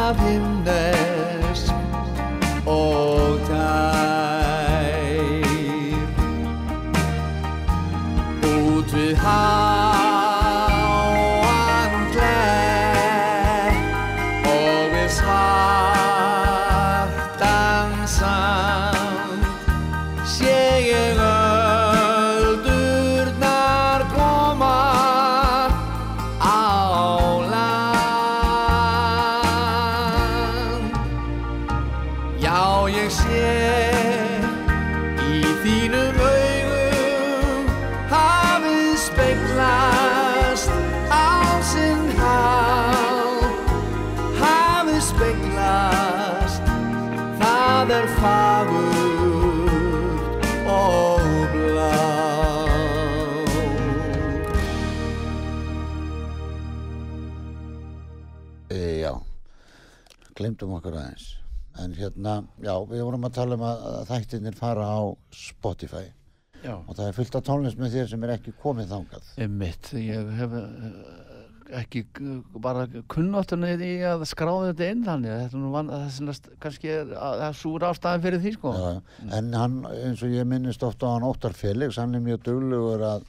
[0.06, 0.95] alltaf himnesk
[60.56, 61.26] glemdum okkur aðeins.
[61.76, 65.00] En hérna, já, við vorum að tala um að, að þættirnir fara á
[65.36, 66.06] Spotify
[66.64, 69.26] Já, og það er fullt af tónlist með þér sem er ekki komið þangað.
[69.44, 70.94] einmitt ég hef eh,
[71.82, 72.00] ekki
[72.64, 76.92] bara kunnáttunni í að skráða þetta inn þannig að þetta nú vann er svona kannski
[76.94, 78.88] er, að, það er súr ástæðan fyrir því sko Já,
[79.36, 83.04] en hann, eins og ég minnist ofta á hann Óttar Felix, hann er mjög duglegur
[83.12, 83.28] að,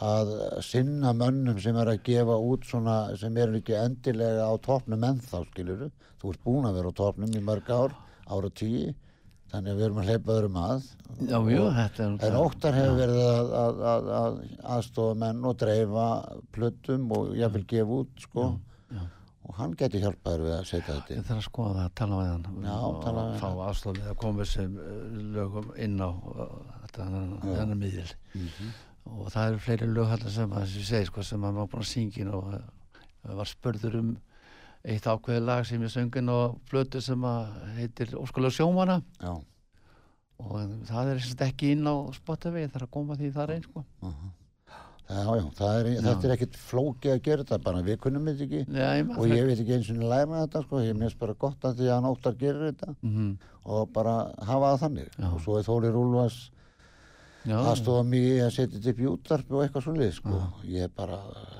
[0.00, 0.32] að
[0.66, 5.44] sinna mönnum sem er að gefa út svona sem eru ekki endilega á topnum ennþá
[5.50, 5.90] skilur
[6.22, 7.94] þú ert búin að vera á topnum í mörg ár
[8.32, 8.94] ára tíu
[9.52, 10.84] þannig að við erum að hleypa öðrum að.
[11.28, 14.38] Já, jú, þetta er En óttar hefur verið að, að, að, að
[14.76, 16.06] aðstofa menn og dreifa
[16.56, 18.46] plötum og jáfnvel gefa út sko.
[18.96, 19.02] Já.
[19.42, 22.30] og hann geti hjálpaður við að setja þetta Ég þarf að skoða það, tala við
[22.32, 22.64] hann.
[22.64, 23.60] Já, og tala fá hann.
[23.68, 24.78] aðstofið að koma sem
[25.36, 27.10] lögum inn á uh, þetta
[27.44, 28.08] þennan miðil.
[28.32, 28.72] Mhm.
[29.08, 31.84] Og það eru fleiri lög þarna sem að þessi segi sko sem að maður búin
[31.84, 32.60] að syngja og uh,
[33.38, 34.12] var spurður um
[34.82, 36.38] eitt ákveði lag sem ég söngin á
[36.70, 39.34] flötu sem að heitir Óskalega sjómana Já,
[40.42, 43.84] og það er sem ekki inn á það er að koma því þar einn sko.
[45.12, 48.28] Það, já, já, það er, þetta er ekkit flókið að gera þetta bara við kunnum
[48.30, 48.60] þetta ekki.
[48.72, 51.80] Nei, og ég veit ekki eins og læra þetta sko, ég minnst bara gott að
[51.80, 52.94] því að hann óttar gerir þetta.
[53.02, 55.10] Mm og bara hafa það þannig.
[55.14, 55.26] Já.
[55.28, 56.61] og svo er Þórir Úlfars já,
[57.50, 60.42] aðstofa mig að setja þetta upp í útvarp og eitthvað svo lið sko.
[60.68, 61.18] ég er bara,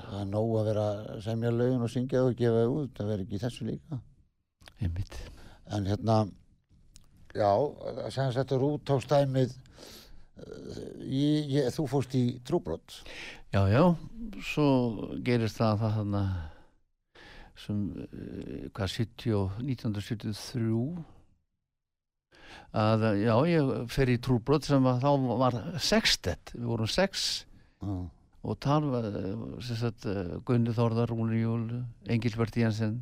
[0.09, 3.09] það er nóg að vera að semja lögin og syngja og gefa þau út það
[3.11, 3.99] verður ekki þessu líka.
[4.79, 5.17] Einmitt.
[5.73, 6.17] En hérna
[7.35, 7.51] já,
[8.13, 9.53] sem þetta er út á stæmið
[11.03, 13.01] ég, ég, þú fórst í trúbrott
[13.53, 13.83] Já, já,
[14.41, 14.65] svo
[15.23, 16.23] gerist það það þarna
[17.63, 20.71] sem, eh, hvað, 70, og- 1973
[22.73, 25.09] að, já, ég fer í trúbrot sem að þá
[25.43, 27.45] var sextett, við vorum sex
[27.81, 27.95] já,
[28.43, 31.67] og þar var, eh, eh, Gunni Þórðar, Rúni Júl,
[32.11, 32.97] Engilbert Jensen,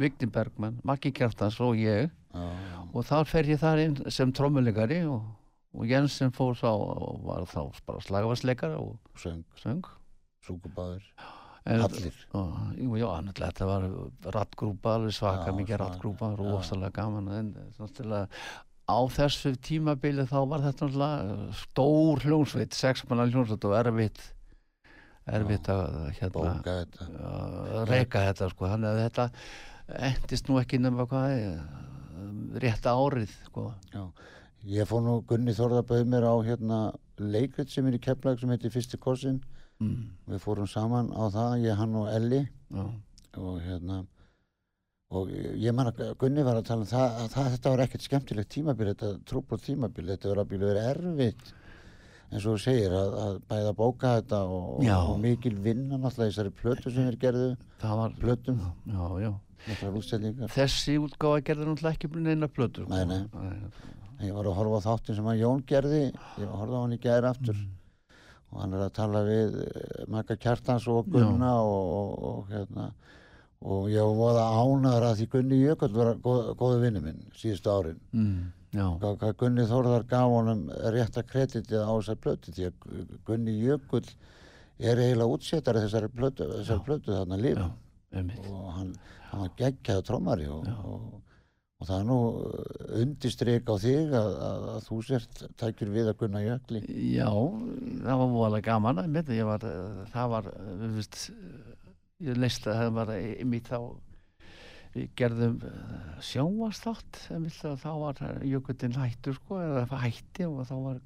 [0.00, 2.10] Vigni Bergmann, Maggi Kjartans og ég.
[2.34, 5.22] Já, og þar fer ég þar inn sem trommuleikari og,
[5.74, 9.86] og Jensen fór þá og var þá bara slagavarsleikari og söng, söng.
[10.44, 11.06] Súkubáður
[11.64, 12.12] En- allir.
[12.36, 13.84] Og, jú, já, annarlega þetta var
[14.34, 17.30] rattgrúpa, alveg svaka Já, mikið rattgrúpa, rosalega gaman.
[17.32, 18.28] En náttúrulega
[18.84, 24.22] á þessu tímabili þá var þetta náttúrulega stór hljónsveit, sexmanna hljónsveit og erfitt
[25.24, 27.84] erfitt að hérna þetta.
[27.88, 29.26] reyka þetta sko, þannig að þetta
[30.10, 31.64] endist nú ekki nema hvað eh,
[32.60, 33.70] rétta árið sko.
[33.92, 34.04] já.
[34.68, 36.80] ég fór nú Gunni Þórðar bauð mér á hérna
[37.20, 39.40] leikrit sem er í Keflag sem heitir Fyrsti Kossin
[39.80, 42.42] mm, við fórum saman á það, ég, hann og Elli.
[42.74, 42.84] Já,
[43.40, 44.04] og hérna
[45.18, 48.06] og ég man að Gunni var að tala um það, að það þetta var ekkert
[48.08, 51.54] skemmtilegt tímabil þetta trúbrot tímabil, þetta var að bílu verið erfitt.
[52.32, 56.54] Eins og þú segir að, að bæða bóka þetta og, og mikil vinna náttúrulega þessari
[56.58, 57.50] plötu sem þeir gerðu
[57.82, 59.32] það var plötum, já, já.
[60.52, 62.96] þessi útgáfa gerði náttúrulega ekki neina plötur sko.
[62.96, 64.26] Nei, nei.
[64.26, 66.02] ég var að horfa á þáttin sem að Jón gerði.
[66.42, 67.62] Ég horfði á hann í gæri aftur.
[68.54, 72.90] Og hann er að tala við eh, Magga Kjartans og Gunna og, og, og hérna
[73.62, 77.72] og ég var voða ánaður að því Gunni Jökull var góð, góðu vinnu minn síðustu
[77.72, 78.00] árin.
[78.12, 78.52] Mm,
[79.40, 82.88] Gunni Þórðar gaf honum rétta kreditið á þessar plötu því að
[83.24, 84.06] Gunni Jökull
[84.78, 87.60] er eiginlega útsettari þessari plötu, þessari plötu þarna já, líf
[88.14, 88.48] einmitt.
[88.50, 88.90] Og hann,
[89.30, 91.04] hann var geggjaðu trómari og, og,
[91.80, 92.18] og það er nú
[93.02, 96.82] undistrik á þig að, að, að þú sért tækir við að Gunna Jökli.
[97.14, 99.02] Já, það var voðalega gaman
[99.38, 100.50] ég var, eh, það var
[100.82, 101.83] við veist, eh,
[102.24, 103.78] ég leist að það var einmitt þá
[104.94, 105.56] við gerðum
[106.22, 111.00] sjónvastátt einmitt að þá var jökullin hættur sko, eða hætti og þá var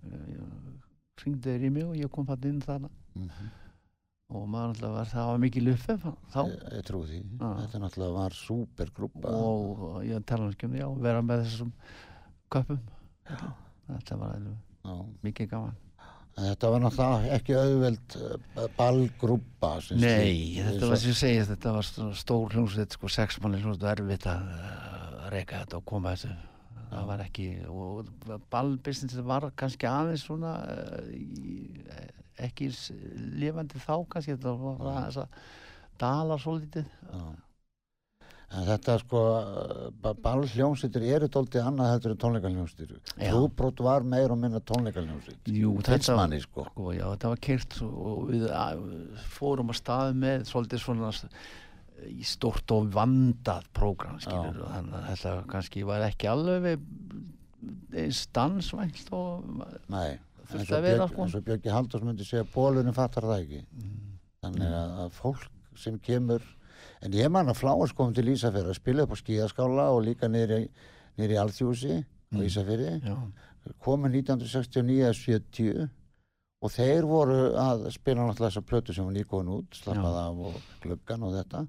[1.19, 2.93] hringdeður í mig og ég kom það inn þarna.
[3.19, 3.49] Mm
[4.29, 6.41] og maður alltaf var, það var mikið luffi þá.
[6.51, 7.49] Ég, ég trú því, Já.
[7.63, 11.71] þetta náttúrulega var súpergrúpa og ég tala um já, vera með þessum
[12.53, 12.83] köpum
[13.89, 14.97] þetta var alveg Já.
[15.25, 15.79] mikið gaman
[16.43, 20.59] þetta var náttúrulega ekki auðveld uh, ballgrúpa Nei, slík.
[20.69, 23.91] þetta var sem ég segi, þetta var stó- stór hljómsveit, sko, sex manni hljómsveit og
[23.97, 26.37] erfitt að uh, reyka þetta og koma þessu.
[26.89, 28.07] Það var ekki, og
[28.55, 30.55] ballbusiness var kannski aðeins svona,
[31.13, 31.59] í,
[32.47, 32.71] ekki
[33.43, 35.43] lifandi þá kannski, þetta var aðeins að
[36.01, 36.89] dala svo lítið.
[38.49, 39.23] En þetta sko,
[40.25, 43.01] ballhljómsveitir eru doldið annað heldur en tónleikaljómsveitir.
[43.11, 43.29] Já.
[43.29, 45.51] Trúbrot var meir og minna tónleikaljómsveit.
[45.53, 46.65] Jú, þetta var, sko.
[46.71, 48.47] sko, já, þetta var kyrt og við
[49.37, 51.13] fórum að staði með svolítið svona
[52.09, 56.87] í stort og vandað prógram, skilur, og þannig að þetta kannski var ekki alveg
[57.99, 59.45] eins dansvænt og
[59.91, 60.17] Nei,
[60.49, 61.25] Þurfti að vera, Björg, sko.
[61.25, 63.59] eins og Björki Halldórs myndi segja bólunum fattar það ekki.
[63.77, 63.97] Mm.
[64.45, 66.45] Þannig að fólk sem kemur,
[67.05, 70.31] en ég man að Fláars kom til Ísafjörð að spila upp á skíðaskála og líka
[70.31, 72.93] niður í, Alþjósi á Ísafjörði.
[73.85, 75.89] komu 1969 eða 70
[76.59, 80.63] og þeir voru að spila náttúrulega þessa plötu sem var nýgóðin út slappað af og
[80.83, 81.67] gluggan og þetta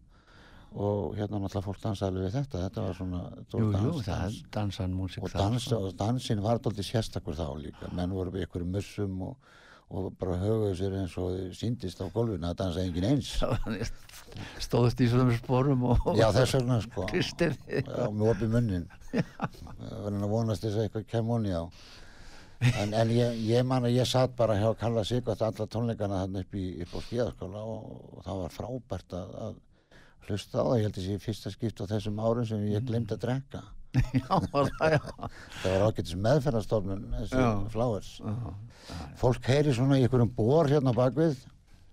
[0.70, 3.22] og hérna náttúrulega fólk dansaði við þetta þetta var svona
[3.54, 4.40] jú, jú, dans, er dans.
[4.54, 5.80] dansan músík og, dans, sko.
[5.88, 9.54] og dansin var doldið sérstakur þá líka menn voru við ykkur mussum og,
[9.90, 13.32] og bara höfuðu sér eins og síndist á gólfinu að dansa engin eins.
[14.62, 17.08] Stóðust í svona sporum og já þess vegna sko.
[17.88, 21.64] Já, með opið munnin verðin að vonast þess að eitthvað kem honi á.
[22.76, 26.46] En, en ég, ég man að ég satt bara hjá Kalla Sigvart alla tónleikana þannig
[26.46, 29.60] upp, upp á skíðaskóla og, og það var frábært að, að
[30.28, 33.16] hlusta á það, ég held að sé fyrsta skipt á þessum árum sem ég glemt
[33.16, 35.00] að drekka já, það, já.
[35.62, 38.52] það var ágætis meðferðarstofnun þessi Já.
[39.22, 41.40] fólk heyri svona í einhverjum bor hérna bakvið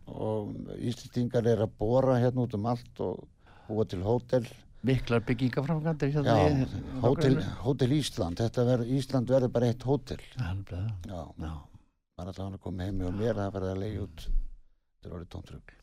[0.06, 3.24] og Íslandingar er að bora hérna út um allt og
[3.66, 4.44] búa til hótel.
[4.86, 8.38] Miklar byggingaframkantir Já, hérna hótel, hótel Ísland.
[8.38, 10.20] Verður, Ísland verður bara eitt hótel.
[10.36, 14.28] Já, maður ætla hann að koma heim og mér það verður að leiði út.
[14.28, 15.80] Þetta er orðið tóntrugl.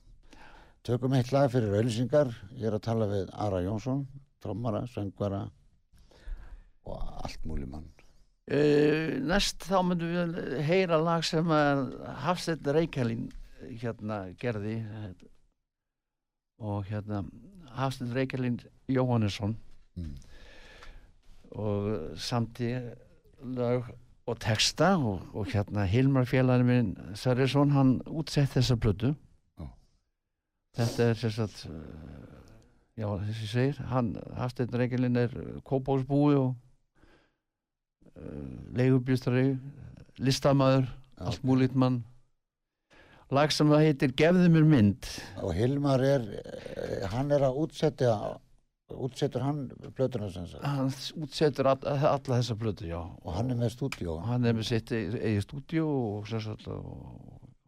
[0.83, 4.05] Tökum eitt lag fyrir auðlýsingar ég er að tala við Ara Jónsson
[4.43, 5.45] trommara, söngvara
[6.85, 7.89] og allt múli mann
[8.51, 11.93] Uh, næst þá myndum við heyra lag sem að
[12.25, 13.29] Hafstedt Reykjælin
[13.79, 15.21] hérna gerði eh,
[16.59, 17.21] og hérna
[17.71, 18.57] Hafstedt Reykjælin
[18.91, 19.53] Jóhannesson
[19.95, 20.09] mm.
[21.55, 22.73] og samti
[23.39, 23.87] lög
[24.27, 29.69] og texta og, og hérna Hilmar félagin minn Sverrisson hann útsett þessa Já.
[30.81, 31.79] þetta er sem sagt uh,
[32.99, 35.31] já þessi segir hann Hafstedt Reykjælin er
[35.63, 36.55] kópásbúi og
[38.77, 39.57] leigubjústari
[40.21, 41.25] listamaður, Já.
[41.27, 42.03] allt múlít mann.
[43.33, 45.09] Lag sem það heitir Gefðu mér mynd.
[45.41, 48.13] Og Hilmar er eh, hann er að útsetja
[48.93, 50.59] útsettur hann sagt?
[50.61, 50.91] Hann
[51.23, 52.99] útsetur all, alla þessa plötu já.
[53.01, 54.19] Og hann er með stúdíó?
[54.27, 56.83] Hann er með sitt eigið stúdíu og, sem sagt, og,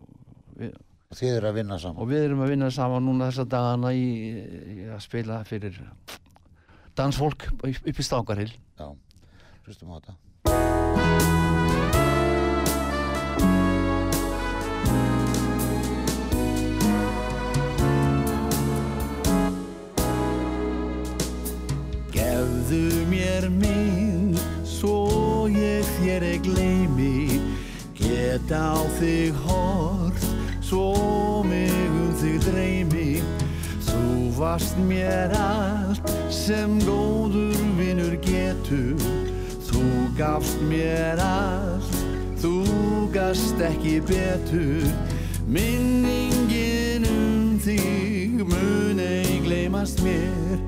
[0.03, 0.11] og,
[0.59, 0.75] við,
[1.09, 2.03] og þið eru að vinna saman?
[2.03, 4.05] Og við erum að vinna saman núna þessa dagana í,
[4.75, 5.81] í að spila fyrir
[6.95, 8.87] dansfólk upp í Stangarhill já,
[9.65, 10.19] hlustum á þetta
[22.15, 27.41] Gefðu mér minn svo ég þér ei gleymi.
[27.97, 30.23] Get á þig hort
[30.63, 33.09] svo mig um þig dreymi.
[33.85, 39.24] Þú varst mér allt sem góður vinnur getur
[40.17, 41.95] gafst mér allt,
[42.39, 42.63] þú
[43.11, 44.85] gast ekki betur.
[45.47, 50.61] Minningin um þig mun ei gleymast mér.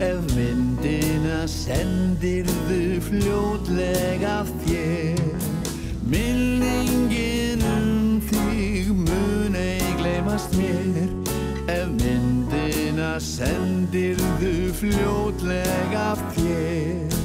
[0.00, 5.24] Ef myndina sendirðu fljótlega þér.
[6.04, 11.08] Minningin um þig mun ei gleymast mér.
[11.70, 17.19] Ef myndina sendirðu fljótlega þér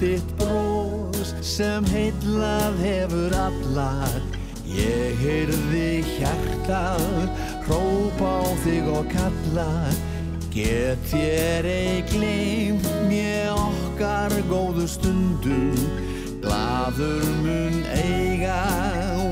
[0.00, 4.22] þitt brós sem heitlað hefur allar
[4.64, 7.28] Ég heyrði hjartað
[7.66, 9.68] hrópa á þig og kalla.
[10.54, 15.78] Get þér ei gleymt mér okkar góðu stundum
[16.44, 18.58] Glaður mun eiga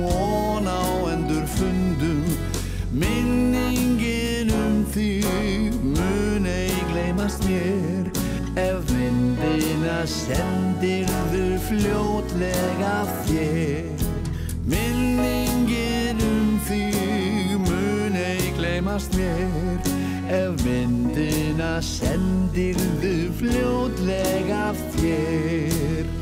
[0.05, 0.83] von á
[1.15, 2.23] endur fundum.
[2.93, 8.13] Minningin um þig mun ei gleymast mér
[9.13, 12.95] myndina sendirðu fljótlega
[13.27, 14.05] þér.
[14.65, 19.93] Minningin um þig mun ei gleymast mér.
[20.33, 26.22] Ef myndina sendirðu fljótlega þér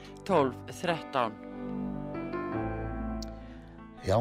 [0.27, 1.33] 12 13
[4.05, 4.17] Já,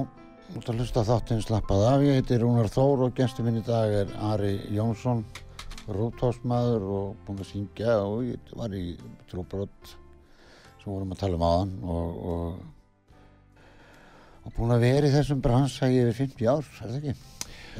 [0.57, 2.03] ert að hlusta þáttinn slappað af.
[2.05, 5.23] Ég heiti Rúnar Þór og gestur minn í dag er Ari Jónsson,
[5.89, 8.83] rútásmaður og búinn að syngja og ég var í
[9.31, 9.95] trúbrott
[10.83, 12.51] sem vorum að tala um aðan og, og,
[14.45, 17.17] og búinn að vera í þessum bransa í yfir 50 ár, er það ekki?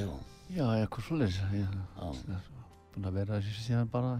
[0.01, 0.09] Jú,
[0.51, 1.53] Já, eitthvað svolítið.
[1.61, 2.49] Ég já, er
[2.97, 4.17] búin að vera þessi síðan bara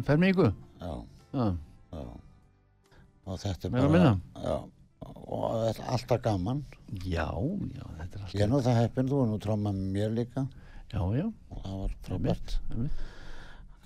[0.00, 0.48] um fermingu.
[0.80, 0.92] já,
[1.36, 1.46] Já,
[1.92, 2.08] já.
[3.30, 4.12] Og þetta er bara...
[4.42, 4.56] Já,
[5.30, 6.64] og þetta er alltaf gaman.
[7.06, 8.50] Já, já, þetta er Ég er alltaf.
[8.50, 10.46] nú það heppin, þú er nú tróma með mér líka
[10.90, 12.54] Já, já, og það var frábært.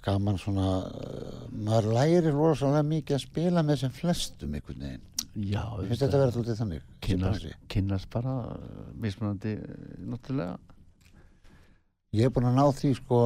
[0.05, 5.05] gaman svona, uh, maður lærir rosalega mikið að spila með sem flestum einhvern veginn.
[5.35, 6.83] Já, finnst þetta að vera alltaf þannig.
[7.21, 7.53] bransi.
[7.73, 9.77] kynnast bara uh, mismunandi uh,
[10.13, 10.57] náttúrulega.
[12.15, 13.21] Ég er búinn að ná því sko,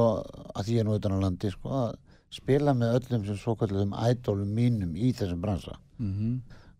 [0.57, 1.97] að ég er nú utan á landi sko, að
[2.33, 5.79] spila með öllum sem svo kallum ædólum mínum í þessum bransa.
[5.97, 6.39] Mm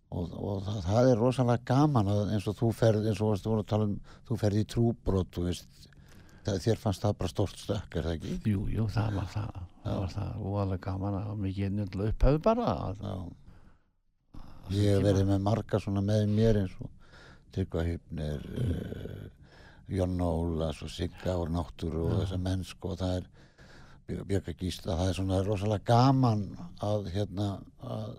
[0.09, 3.51] Og, og það, það er rosalega gaman að eins og þú ferð, eins og þú
[3.51, 5.89] voru að tala um, þú ferð í trúbrot, þú veist,
[6.47, 8.37] það, þér fannst það bara stórt stökk, er það ekki?
[8.49, 9.59] Jú, jú, það var það.
[9.83, 12.71] Það var það óalega gaman að mikið njöldlega upphæðu bara.
[13.03, 13.13] Já.
[14.79, 16.89] Ég hef verið með marga svona með mér eins og
[17.53, 19.53] Tryggva Hypnir, uh,
[19.93, 23.29] Jonna Ólas og Sigga og Náttúru og þessa mennsk og það er
[24.29, 26.45] Björka Gísla, það er svona rosalega gaman
[26.85, 27.49] að hérna
[27.85, 28.15] að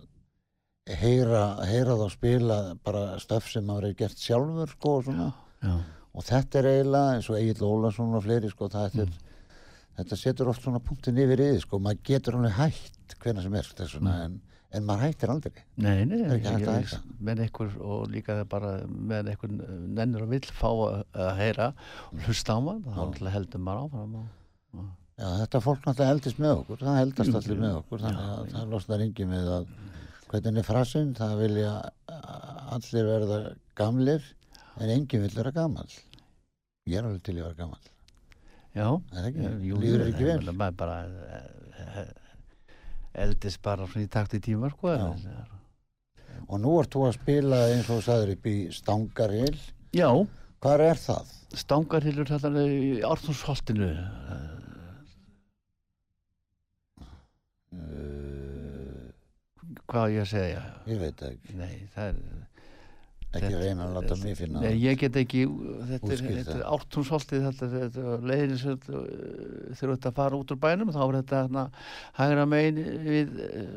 [1.00, 5.32] heyra, heyra þá spila bara stöf sem maður er gert sjálfur sko og svona.
[5.60, 5.74] Já,
[6.10, 9.10] og þetta er eiginlega eins og Egil Ólason og fleiri sko það er
[10.00, 13.68] þetta setur oft svona punktin yfir því sko maður getur alveg hætt hvena sem er
[13.68, 14.38] sko, þess vegna en,
[14.78, 15.62] en maður hættir aldrei.
[15.76, 20.70] Nei, nei, hægt að með einhver og líka bara með einhver nennur og vill fá
[20.70, 21.70] að, að heyra
[22.08, 24.88] og hlusta á maður, þá heldur maður áfram og,
[25.20, 28.52] Já, þetta fólk náttúrulega eldist með okkur, það eldast Jú, allir með okkur, þannig að
[28.54, 29.66] það losnar engi með að
[30.30, 31.72] hvernig er frasinn, það vilja
[32.76, 33.40] allir verða
[33.76, 34.28] gamlir
[34.80, 35.90] en enginn vil vera gamall.
[36.88, 37.90] Ég er alveg til að vera gamall,
[38.70, 39.42] Já, er það ekki?
[39.44, 40.36] jú, jú, Líður ekki vel?
[40.40, 42.12] meina, maður bara eh, eh,
[43.26, 45.08] eldist bara svona í takt í tíma sko Já.
[46.50, 49.58] Og nú ert þú að spila eins og sagðir upp í Stangarhill,
[49.94, 50.08] Já,
[50.62, 51.34] hvar er það?
[51.60, 53.90] stangarhillur þetta í Ártúnsholtinu
[54.30, 54.56] Uh,
[59.90, 62.16] hvað á ég að segja ég veit ekki, Nei, er
[63.30, 65.44] ekki Þetta- reyna að láta mig finna Nei, ég get ekki,
[65.92, 69.04] þetta er, þetta ártúnsholtið, þetta þetta leiðin sem uh,
[69.78, 71.64] þegar þetta fara út úr bænum, þá er þetta hérna
[72.18, 73.68] hægra megin við uh,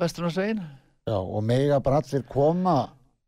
[0.00, 0.62] vestunarsvegin.
[1.04, 2.78] Já, og mega bara allir koma,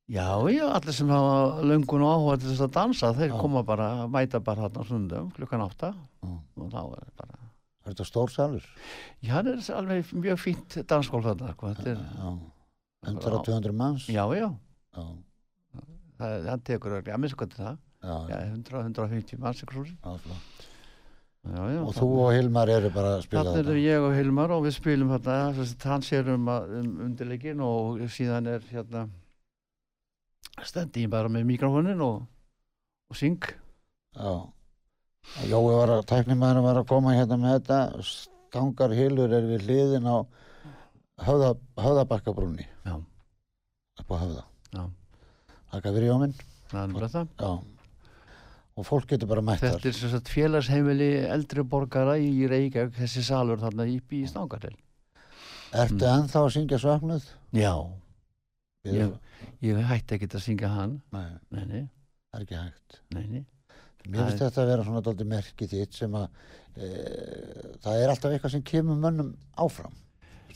[0.07, 3.39] Já, já, allir sem hafa löngun og áhuga til þess að dansa, þeir Já.
[3.41, 6.31] koma bara, mæta bara hérna á sundum, klukkan átta Já.
[6.63, 7.39] og þá er bara,
[7.87, 8.67] er þetta stórsalur?
[9.23, 12.31] já, það er alveg mjög fínt þetta, sko, þetta er, Já,
[13.07, 14.07] 100-200 manns?
[14.11, 14.49] já, já,
[14.97, 15.05] Já,
[16.19, 20.65] það, það tekur já, minnst hvað það, já, já, 100-150 manns, eitthvað svo, já, flott.
[21.47, 21.81] já, já.
[21.87, 24.75] Og þú og Hilmar eru bara að spila Þannig er ég og Hilmar og við
[24.81, 29.05] spilum hérna, að hann sér um, að- um undirleikin og síðan er hérna
[30.67, 32.23] stendi ég bara með mikrofónin og,
[33.13, 33.37] og syng.
[34.17, 34.33] Já.
[35.47, 40.07] Jói var að, tæknimæðurinn var að koma hérna með þetta, stangar hilur er við hliðin
[40.09, 40.17] á
[41.27, 42.65] höfða, höfðabakkabrúni.
[42.87, 42.95] Já.
[44.01, 44.45] Upp á höfða.
[44.73, 44.85] Já.
[45.75, 46.35] Þakka fyrir jóminn.
[46.71, 47.29] Það er bara það.
[47.43, 47.51] Já.
[48.77, 53.61] Og fólk getur bara mætt Þetta er sagt félagsheimili eldri borgara í Reykjavík, þessi salur
[53.63, 54.75] þarna í, í Stangartil.
[55.77, 56.23] Ertu Mm.
[56.23, 57.25] ennþá að syngja söknuð?
[57.53, 57.73] Já,
[58.87, 59.19] Ég-
[59.63, 61.03] ég hætti ekkert að syngja hann.
[61.13, 61.89] Nei, Nei, nei,
[62.33, 63.01] það er ekki hægt.
[63.13, 63.45] nei, nei.
[64.07, 66.27] Mér finnst þetta að vera svona dálítið merkið þitt sem að
[66.77, 66.91] e,
[67.85, 69.33] það er alltaf eitthvað sem kemur mönnum
[69.67, 69.97] áfram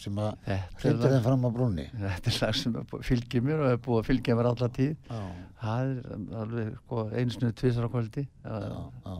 [0.00, 1.84] sem að lag, þeim fram á brúnni.
[1.92, 4.94] þetta er lag sem fylgir mér og er búið að fylgja mér alla tíð.
[5.10, 5.20] Já,
[5.60, 8.24] Það er alveg sko, einu snuð tvisar á kvöldi.
[8.46, 9.18] Já, já, já.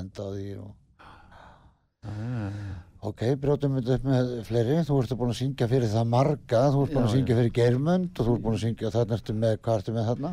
[0.00, 0.70] Enda á því og...
[1.04, 2.93] já, já, já.
[3.04, 4.76] Ok, brjótum við upp með fleiri.
[4.88, 7.52] Þú ert búin að syngja fyrir það marga, þú ert búin að Já, syngja fyrir
[7.58, 10.30] Geirmund og þú ert búin að syngja, þarna ertu með, hvað ertu með þarna?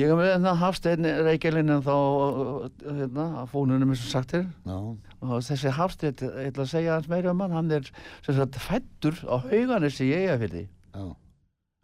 [0.00, 1.96] Ég er með hérna Hafstein Reykjælinn en þá
[2.86, 4.78] hérna, að fónunum eins og sagt þér Já,
[5.20, 7.58] og þessi Hafstein, ég ætla að segja hans meira um hann.
[7.58, 7.92] Hann er
[8.24, 10.64] sem sagt fættur á hauganessi í Eyjafirði.
[10.96, 11.04] Já,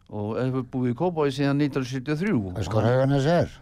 [0.08, 3.60] og hefur búið í Kópói síðan 1973 Veist hvað Hauganes er?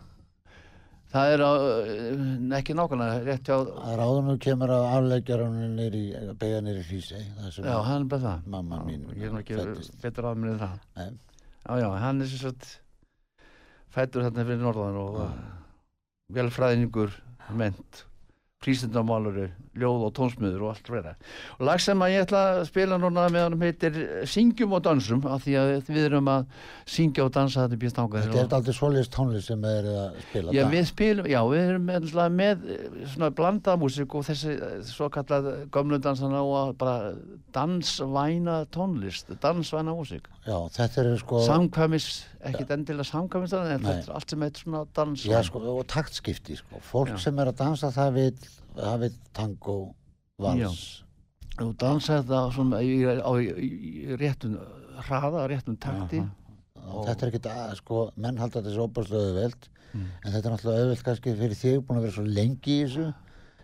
[1.12, 1.52] Það er á,
[1.84, 6.02] eh, ekki nákvæmlega rétt hjá Það er áður nú kemur að afleggjaranum nýri,
[6.40, 8.50] beigja nýri Hrísey, það sem já, hann er bara það.
[8.56, 9.56] mamma mín ég er nú ekki
[10.02, 10.76] betur mér en það.
[10.96, 11.08] Nei.
[11.68, 12.68] já, já, hann er sagt
[13.94, 15.16] fættur þarna fyrir norðan og
[16.36, 17.16] velfræðingur
[17.56, 18.04] ment
[18.62, 19.48] prístundamáluru,
[19.80, 21.14] ljóð og tónsmiður og allt vera.
[21.58, 23.98] Og lag sem að ég ætla að spila núna með hann heitir
[24.28, 26.46] Syngjum og dansum, af því að við erum að
[26.88, 28.28] syngja og dansa þetta býst ángar.
[28.28, 31.64] Þetta er aldrei svoleiðist tónlist sem þeir eru að spila Já, við spilum, já, við
[31.64, 32.08] erum með,
[32.38, 37.12] með eh, svona blandað músík og þessi eh, svo kallað gömludansana og bara
[37.56, 40.28] dansvæna tónlist, dansvæna músík.
[40.48, 42.08] Já, þetta eru sko, Samkvæmis,
[42.48, 45.24] ekkit endilega samkvæmis en þetta er allt sem heitir svona dans.
[45.28, 46.80] já, sko, og taktskipti, sko.
[46.88, 47.18] Fólk Já.
[47.28, 48.30] sem er að dansa það vil,
[48.78, 49.76] það vil tango,
[50.38, 50.82] vals.
[51.58, 53.32] Þú dansa þetta svona í, á,
[54.20, 54.58] réttum
[55.08, 56.20] hraða, réttum takti.
[56.88, 60.04] Og Þetta er ekkert að, sko, menn halda þessi óbúrslega auðveld, Mm.
[60.24, 63.06] en þetta er náttúrulega auðveld kannski fyrir þig, búin að vera svo lengi í þessu,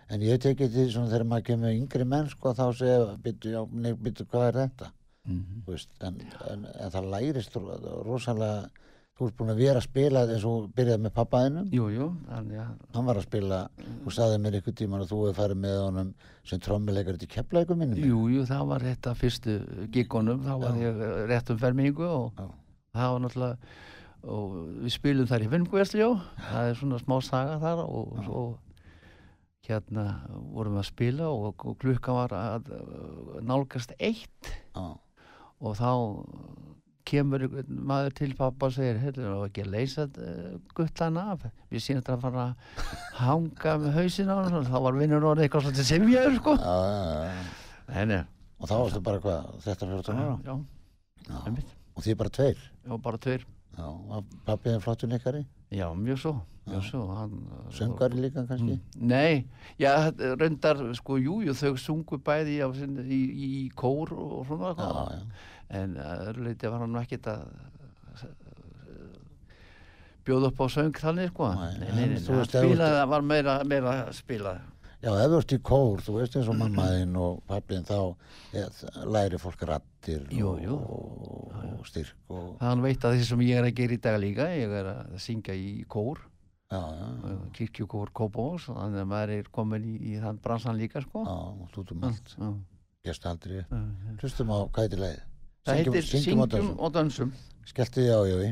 [0.09, 3.61] en ég tekið því svona þegar maður kemur yngri menn, sko, þá segja, byttu, já,
[4.07, 4.89] byttu, hvað er þetta?
[5.29, 5.61] Mhm.
[5.67, 6.17] Þú veist, en,
[6.51, 8.71] en, en það lærist ro- rosalega,
[9.15, 12.61] þú ert búin að vera að spila eins og byrjaði með pappaðinum, Jú, jú, þannig
[12.65, 13.59] að hann var að spila
[14.05, 16.13] og sagði mér ykkur tíman að þú hefði farið með honum
[16.51, 18.03] sem trommuleikari til keflæku minnum.
[18.03, 19.55] Jú, jú, það var rétt að fyrstu
[19.95, 20.83] gigunum, þá var Já.
[20.89, 22.49] ég rétt um fermingu og Já.
[22.99, 23.57] það var náttúrulega
[24.25, 24.53] og
[24.83, 26.07] við spilum þar í Finnbújastljó
[26.49, 28.45] það er svona smá saga þar og svo
[29.69, 30.05] hérna
[30.53, 32.71] vorum við að spila og, og klukka var að
[33.45, 34.87] nálgast eitt Já,
[35.61, 35.91] og þá
[37.05, 41.83] kemur maður til pappa og segir það var ekki að leysa uh, guttan af við
[41.85, 42.87] sínum þetta að fara að
[43.21, 46.77] hanga með hausin á hann og þá var vinnur orðið eitthvað svolítið semjaður sko já,
[46.85, 47.45] já, já.
[47.95, 48.23] Nei, nei,
[48.65, 50.39] Og þá varstu bara hvað, 13-14 ára?
[50.47, 50.55] já,
[51.29, 51.39] Já.
[51.49, 51.71] einmitt.
[51.97, 52.59] Og því bara tveir?
[52.89, 53.45] já, bara tveir
[53.75, 55.45] Já, var pappiðin flottur leikari?
[55.75, 56.33] já, mjög svo,
[56.69, 56.91] mjög Já.
[56.91, 57.33] svo hann,
[57.75, 58.77] Söngari líka kannski?
[58.79, 59.47] Mm, Nei,
[59.83, 64.71] já, þetta reyndar, sko, jú, jú, þau sungu bæði í, í, í kór og svona,
[64.79, 65.05] Já, sko.
[65.11, 65.53] já.
[65.69, 67.47] En að öðru leiti var hann nú ekkit að
[70.25, 71.51] bjóða upp á söng þannig, sko.
[71.53, 74.55] Nei, nei, en nei, nei, þú hann spilaði, það var meira, meira að spila.
[75.05, 77.99] Já, ef þú ert í kór, þú veist eins og mammaðinn og pappiðin þá
[78.57, 78.69] ja,
[79.13, 80.79] læri fólk rattir Jú, jú.
[80.81, 84.17] og, og styrk og Hann veit að því sem ég er að gera í dag
[84.23, 86.23] líka, ég er að syngja í kór,
[86.73, 86.81] já,
[87.59, 91.27] kirkjukór Kópavós, þannig að maður er komin í, í þann bransan líka, sko.
[91.29, 92.51] já, og út um allt, já.
[94.25, 95.21] Hlustum á leið?
[95.65, 96.73] Það heitir syngjum dansum.
[96.79, 97.31] og dansum.
[97.65, 98.49] Skelltu því á, Jói.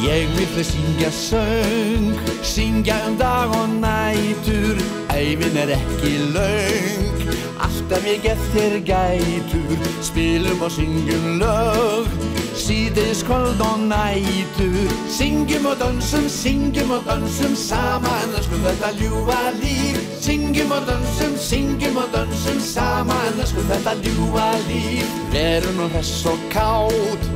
[0.00, 2.08] Ég vil þau syngja söng,
[2.42, 4.80] syngja um dag og nætur,
[5.12, 7.20] æfin er ekki laung,
[7.60, 12.08] alltaf ég gett þér gætur, spilum og syngjum lög,
[12.70, 18.34] síðis kvöld og nætur, syngjum og dansum, syngjum og dansum, saman.
[18.44, 23.42] Sko þetta ljúfa líf, syngjum og dansum, syngjum og dansum, saman.
[23.50, 27.30] Sko þetta ljúfa líf, verum nú hress og kátt,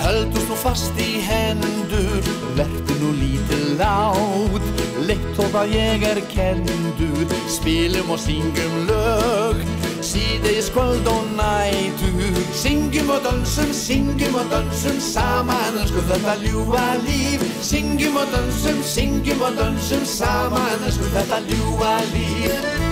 [0.00, 2.24] Höldust nú fast í hendur,
[2.56, 4.70] vertu nú lítið lát,
[5.04, 9.60] leitt þótt að ég er kendur, spilum og syngjum lög,
[10.02, 17.44] síðeis kvöld og nætur, syngjum og dansum, syngjum og dansum, saman sko þetta ljúfa líf,
[17.62, 22.89] syngjum og dansum, syngjum og dansum, saman sko þetta ljúfa líf.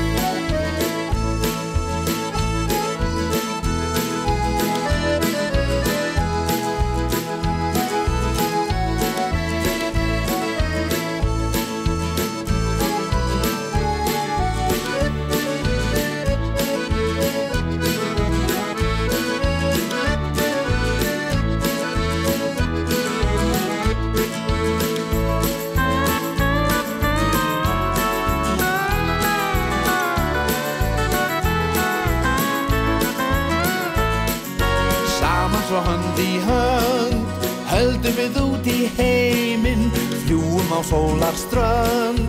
[35.78, 39.84] Svo hönd í hönd Höldum við út í heiminn
[40.24, 42.24] Fljúum á sólarströnd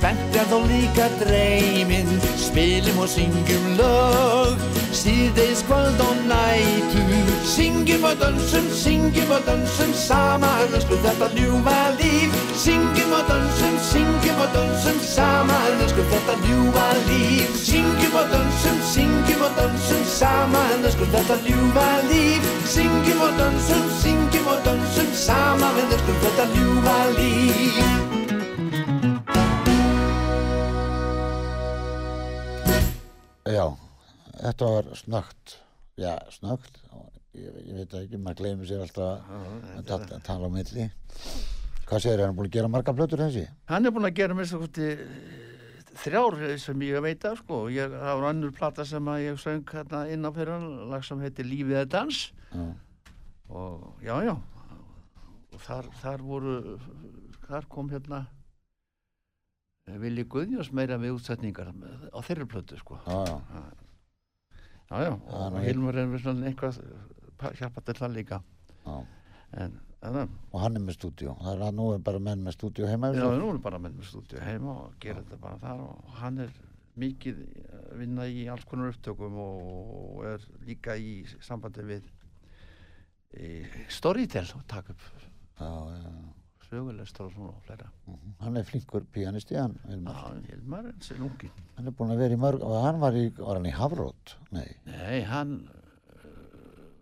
[0.00, 2.08] Spennt er þó líka dreyminn.
[2.40, 4.62] Spilum og syngjum lög
[4.96, 7.26] Síðdeis kvöld og nætur.
[7.44, 12.32] Syngjum og dansum, syngjum og dansum Saman elsku þetta ljúfa líf.
[12.62, 17.58] Syngjum og dansum, syngjum og dansum Saman elsku þetta ljúfa líf.
[17.68, 22.48] Syngjum og dansum, syngjum og dansum Saman elsku þetta ljúfa líf.
[22.72, 28.09] Syngjum og dansum, syngjum og dansum Saman elsku þetta ljúfa líf
[34.40, 35.56] þetta var snögt,
[36.00, 36.80] já, snögt,
[37.36, 40.90] ég, ég veit ekki, maður gleymir sér alltaf að ta ta tala á milli.
[41.90, 43.48] Hvað segir, er hann búin að gera marga plötur þessi?
[43.70, 44.92] Hann er búin að gera svo kuti
[46.00, 47.64] þrjár sem ég veit af sko.
[47.74, 51.20] Ég, það var önnur plata sem ég söng hérna inn á fyrir hann, lag sem
[51.24, 52.66] heitir Lífið er dans Já,
[53.50, 54.34] og já, já
[55.50, 56.54] og þar, þar voru
[57.48, 58.24] þar kom hérna
[59.90, 61.70] eh, Vili Guðjóns meira við útsetningar
[62.14, 62.98] á þeirri plötu sko.
[63.06, 63.62] já, já,
[64.90, 66.54] Já, já, og Hilmar er
[67.38, 68.40] pa- hjálpa til það líka
[68.86, 71.34] en, en Og hann er með stúdíu.
[71.40, 73.10] Það er að nú er bara menn með stúdíu heima.
[73.14, 76.38] Já, nú er bara menn með stúdíu heima og gera þetta bara þar og hann
[76.46, 76.50] er
[77.00, 77.38] mikið
[77.70, 82.08] að vinna í alls konar upptökum og er líka í sambandi við
[83.38, 85.04] í Storytel og taka upp
[85.60, 86.10] já, já.
[86.70, 87.90] Sögulestur og svona og fleira.
[88.06, 88.32] Mhm.
[88.40, 89.74] Hann er flinkur pianisti, hann.
[89.88, 90.14] Hilmar.
[90.14, 91.50] Já, Hilmar er sér lungi.
[91.76, 94.36] Hann er búin að vera í mörg, og hann var í, var hann í Hafrót?
[94.54, 95.54] Nei, Nei, hann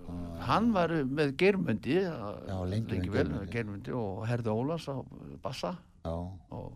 [0.09, 3.53] uh, hann var með Geirmundi Já, lengi með vel Geirmundi.
[3.53, 4.97] Geirmundi og Herði Ólafs á
[5.45, 6.73] bassa já, og,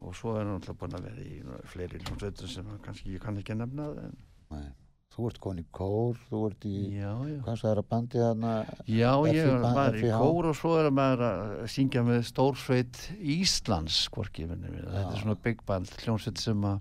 [0.00, 1.40] og svo er hann alltaf búin að vera í
[1.72, 4.16] fleiri hljómsveitur sem hann kannski ég kann ekki að nefna en,
[4.52, 4.66] nei.
[5.10, 7.38] Þú ert koni kór, þú ert í, já, já.
[7.42, 8.50] hvað sagði það bandið þarna?
[8.86, 14.46] Já, ég var í kór og svo er maður að syngja með stórsveit Íslands hvorki,
[14.46, 14.84] minni, við.
[14.86, 15.22] þetta er Já.
[15.24, 16.78] svona big band hljómsveit sem að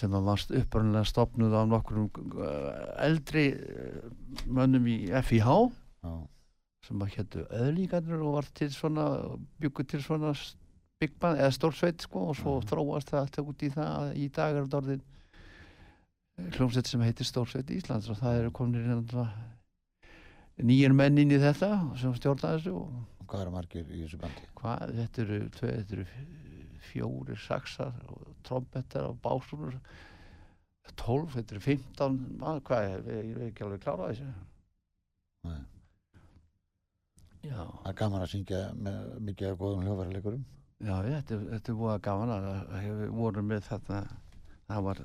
[0.00, 4.10] sem að varst upprunnilega stopnuð á nokkrum uh, eldri uh,
[4.46, 5.48] mönnum í FIH
[6.02, 6.12] Já,
[6.86, 9.06] sem að héttu öðlíkarnir og var til svona
[9.62, 10.34] byggu til svona
[11.00, 12.68] big band eða stórsveit sko og svo Mhm.
[12.70, 15.02] þróast það allt út í það að í dag er þetta orðin
[16.56, 19.06] hljómsveit sem heitir stórsveit Íslands og það eru komin
[20.60, 21.70] nýjir menn inn í þetta
[22.00, 24.46] sem stjórna þessu og hvað eru margir í þessu bandi?
[24.60, 26.06] hvað, þetta eru, þetta eru
[26.90, 29.76] fjórir saxar og trombettar og básunur
[30.98, 34.26] 12, þetta eru 15 mann, hvað, ég, ég er ekki alveg klára þessu
[35.46, 35.60] Nei.
[37.46, 38.98] já, Það er gaman að syngja með
[39.30, 40.42] mikið góðum hljófarleikurum.
[40.80, 44.00] já, þetta, er- þetta er búið að gaman að að við vorum með þarna
[44.68, 45.00] það var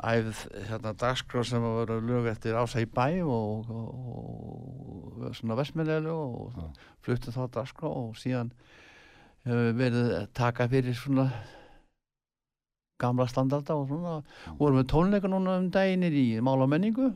[0.00, 0.38] æfð
[0.70, 6.14] hérna dagskrá sem að vera lög eftir ása í bæ og, og, og svona vestmennilegu
[6.16, 6.68] og Já.
[7.04, 8.52] fluttu þá dagskrá og síðan
[9.44, 11.28] hefur verið taka fyrir svona
[13.02, 14.16] gamla standarda og svona
[14.58, 17.12] vorum við tónleika núna um daginir í mála menningu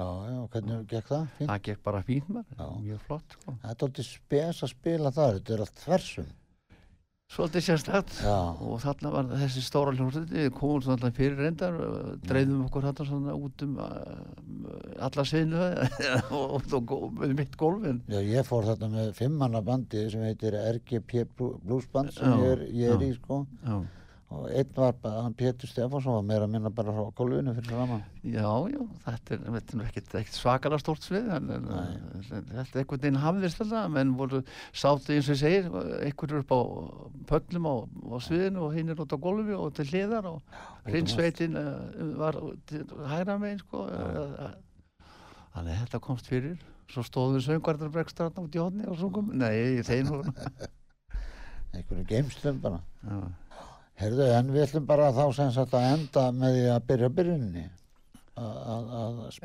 [0.00, 1.24] Já, já, hvernig gekk það?
[1.36, 1.48] Fínt.
[1.50, 2.66] það gekk bara maður, Já.
[2.80, 3.54] mjög flott sko.
[3.60, 6.28] Það er alltaf spes að spila það, þetta er allt þversum.
[7.30, 11.76] Svolítið sérstætt Já, og þarna var þessi stóra hljómsveit við komum alltaf fyrir reyndar
[12.26, 13.92] dreifðum okkur þarna svona út um uh,
[15.06, 15.68] alla sviðinu
[16.40, 22.14] og, mitt gólfin já, ég fór þarna með fimmanna bandi sem heitir RGP Blues Band
[22.16, 23.44] sem Já, ég er, ég er í, sko.
[23.62, 23.78] já,
[24.30, 27.72] Og einn var bara, hann Pétur Stefánsson var meira að minna bara frá gólfinu fyrir
[27.72, 28.04] framann.
[28.22, 31.96] já, já þetta er, þetta er ekkit, ekkit svakalega stórt svið en, en, Nei.
[32.28, 35.66] þetta er einhvern veginn hafðist þetta menn voru sátu eins og ég segir
[36.06, 36.60] einhver upp á
[37.32, 40.56] pöllum á, á sviðinu og hinn er út á gólfi og til hliðar og
[40.86, 42.38] hrinsveitin uh, var
[42.70, 44.46] til hægra megin sko uh,
[45.56, 46.54] þannig að þetta komst fyrir
[46.90, 50.30] svo stóðu söngvartar breggstarna út í hodni og sungum, nei, þeim voru
[51.74, 52.80] Einhverju geimslum bara.
[53.02, 53.18] já,
[54.00, 57.66] Herðu, en við ætlum bara þá sem sagt að enda með því að byrja byrjunni.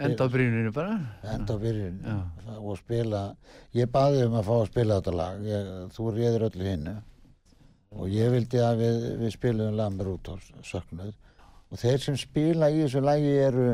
[0.06, 0.94] Enda bríninu bara?
[1.34, 2.14] Enda byrjunni
[2.62, 3.26] og spila.
[3.76, 5.44] Ég baði um að fá að spila þetta lag.
[5.50, 6.96] Ég, þú réður öllu hinnu.
[7.96, 11.12] Og ég vildi að við, við spilum lag með Rútors, söknuð.
[11.72, 13.68] Og þeir sem spila í þessu lagi eru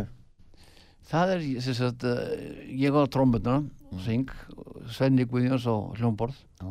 [1.11, 2.21] það er, sem sagt, uh,
[2.71, 3.59] ég á trombuna
[4.05, 4.29] syng,
[4.93, 6.37] Svenni Guðjóns á hljómborð.
[6.61, 6.69] Já,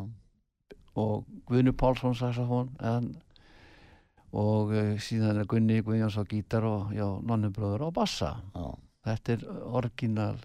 [1.01, 3.13] og Guðni Pálsson saxofón en,
[4.33, 8.31] og uh, síðan er Gunni Guðjóns á gítar og já, nonnubröður á bassa.
[8.55, 8.67] Já,
[9.09, 9.45] þetta er
[9.81, 10.37] orginal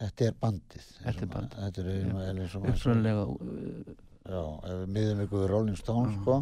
[0.00, 1.58] þetta er bandið Þetta er bandið.
[2.28, 6.38] er upprunalega uh, miðum ykkur Rolling Stones sko,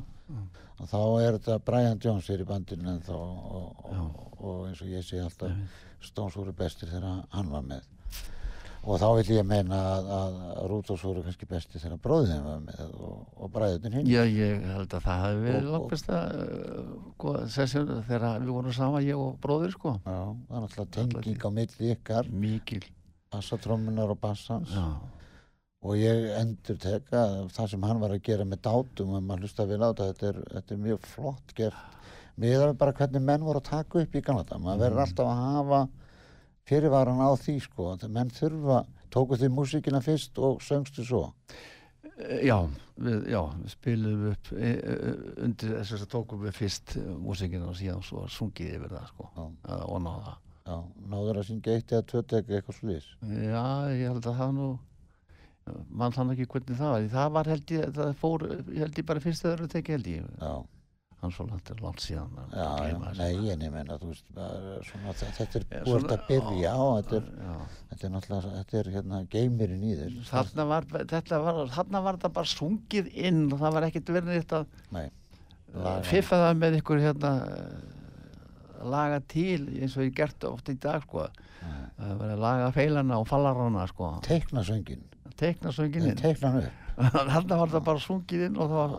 [0.79, 4.83] og þá er þetta Brian Jones er í bandinu en þá og, og, og eins
[4.83, 5.57] og ég sé alltaf.
[6.03, 7.85] Stones voru bestir þegar hann var með
[8.83, 10.39] og þá vil ég meina að, að
[10.73, 14.65] Rúdós voru kannski bestir þegar bróðið þeim var með og, og bræðutin hinn Já, ég
[14.73, 19.37] held að það hefði verið og- langbesta uh, sessjón þegar við vorum saman, ég og
[19.45, 19.95] bróðir, sko.
[20.03, 20.19] Já,
[20.49, 22.31] það er náttúrulega tenging á milli ykkar.
[22.43, 22.83] Mikil.
[23.33, 24.75] bassatrommunar og bassans.
[24.75, 24.85] Já,
[25.83, 27.23] og ég endur teka
[27.55, 30.29] það sem hann var að gera með dátum og maður hlusta vel á þetta þetta
[30.29, 31.89] er, þetta er mjög flott gert.
[32.43, 35.41] Með það bara hvernig menn voru að taka upp í Kanada maður verður alltaf að
[35.47, 35.81] hafa
[36.69, 38.83] fyrirvaran á því sko menn þurfa,
[39.13, 41.27] tóku því músíkina fyrst og söngstu svo
[42.21, 42.57] Eh, já,
[43.01, 45.13] við, já, við spilum upp e, e,
[45.47, 49.45] undir þess að tókum við fyrst músikina og síðan svo sungið yfir það, sko, Já.
[49.87, 50.35] og náða.
[50.63, 50.77] Já,
[51.11, 53.09] náður að syngja eitt eða tvö tek eitthvað slís.
[53.23, 53.65] Já,
[53.97, 54.69] ég held að það nú
[55.89, 59.23] mann þannig ekki hvernig það var það var held ég, það fór held ég bara
[59.23, 60.55] fyrst þegar það tekið held ég Já,
[61.23, 62.69] hann svo langt er langt síðan að já,
[63.19, 64.25] nei, en ég meina, veist,
[64.89, 67.29] svona, þe- þetta er Já, búið svona- að byrja á, þetta er,
[67.93, 70.17] þetta er náttúrulega, þetta er hérna geimirinn í þér.
[70.33, 74.33] þarna var, þetta var, þarna var þetta bara sungið inn og það var ekkert verið
[74.35, 74.67] neitt að
[74.99, 76.03] Nei, uh, Laga.
[76.11, 81.05] fiffa það með ykkur hérna uh, laga til eins og ég gert oft í dag
[81.07, 81.29] sko.
[82.03, 84.09] Það var að laga feilana og fallarana sko.
[84.27, 85.05] Teikna söngin,
[85.39, 86.17] teikna söngin inn.
[86.19, 86.79] teikna hann upp.
[87.31, 88.97] þarna var þetta bara sungið inn og það var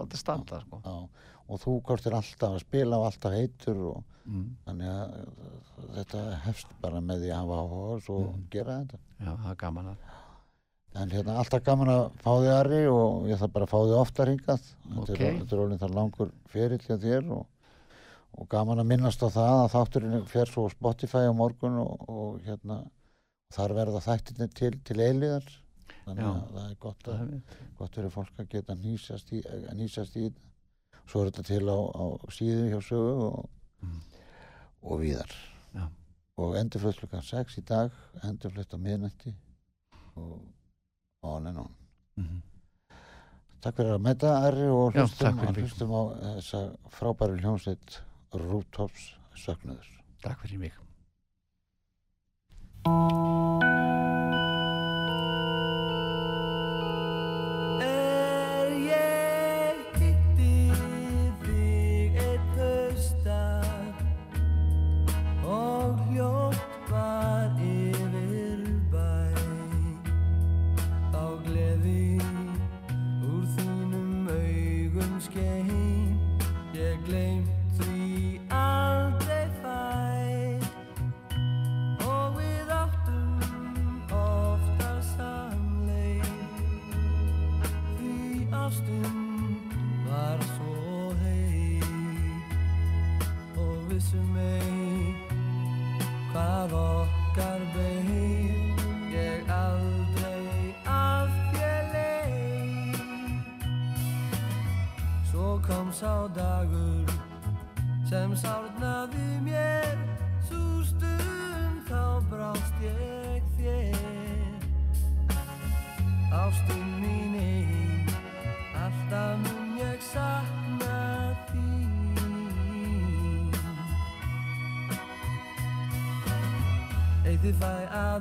[0.00, 0.80] þetta standa sko.
[0.86, 0.94] Já,
[1.48, 4.46] og þú er alltaf að spila og alltaf heitur og mm.
[4.66, 8.46] þannig að uh, þetta hefst bara með því að hafa áhuga og svo Mm.
[8.50, 8.98] gera þetta.
[9.20, 10.14] já, það er gaman að
[10.96, 13.98] En hérna alltaf gaman að fá þig Ari og ég þarf bara að fá þig
[14.00, 14.62] oftar hingað.
[14.86, 15.20] Þetta Ok.
[15.20, 17.42] er, þetta er orðin þar langur ferill hjá þér og,
[18.40, 22.40] og gaman að minnast á það að þátturinn fer svo Spotify á morgun og, og
[22.48, 22.78] hérna
[23.52, 25.44] þar verða þættirnir til, til eiliðar.
[26.06, 26.30] Þannig Já.
[26.32, 30.32] að það er gott, er gott fyrir fólk að geta nýsast í þetta.
[31.06, 32.04] Svo er þetta til á, á
[32.34, 33.48] síðu hjá sögu og,
[33.82, 34.00] Mm.
[34.82, 35.32] og víðar.
[35.74, 35.88] Já.
[36.38, 37.90] Og endurflutt klukkan 6 í dag,
[38.24, 39.34] endurflutt á miðnætti
[40.16, 40.40] og
[41.22, 41.74] on and on.
[42.16, 42.42] Mhm.
[43.60, 45.54] Takk fyrir að metta Ari og Já, hlustum, mig.
[45.56, 46.02] hlustum á
[46.36, 48.00] þessa frábæru hljómsveit
[48.34, 49.86] Rooftops söknuður.
[50.22, 50.72] takk fyrir mig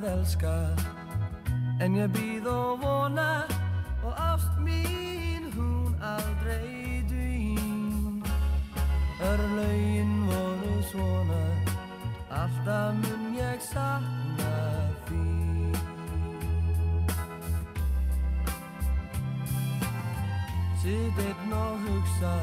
[0.05, 0.53] að elska,
[1.81, 3.45] en ég býð og vona,
[4.05, 8.21] og ást mín hún aldrei dvín.
[9.31, 11.43] Örlaugin voru svona,
[12.29, 14.55] alltaf mun ég sakna
[15.07, 15.73] þín.
[20.81, 22.35] Sitt einn og hugsa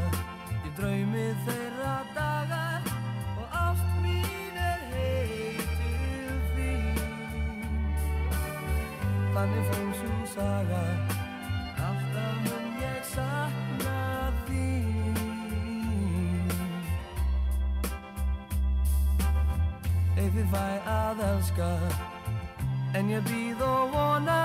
[0.63, 1.62] Ég draumi þeirra
[9.43, 10.81] Þannig fór svo saga.
[11.83, 14.03] Alltaf mun ég sakna
[14.47, 15.17] þín.
[20.15, 20.63] Ef ég fæ
[20.95, 21.73] að elska
[22.95, 24.39] En ég býð og vona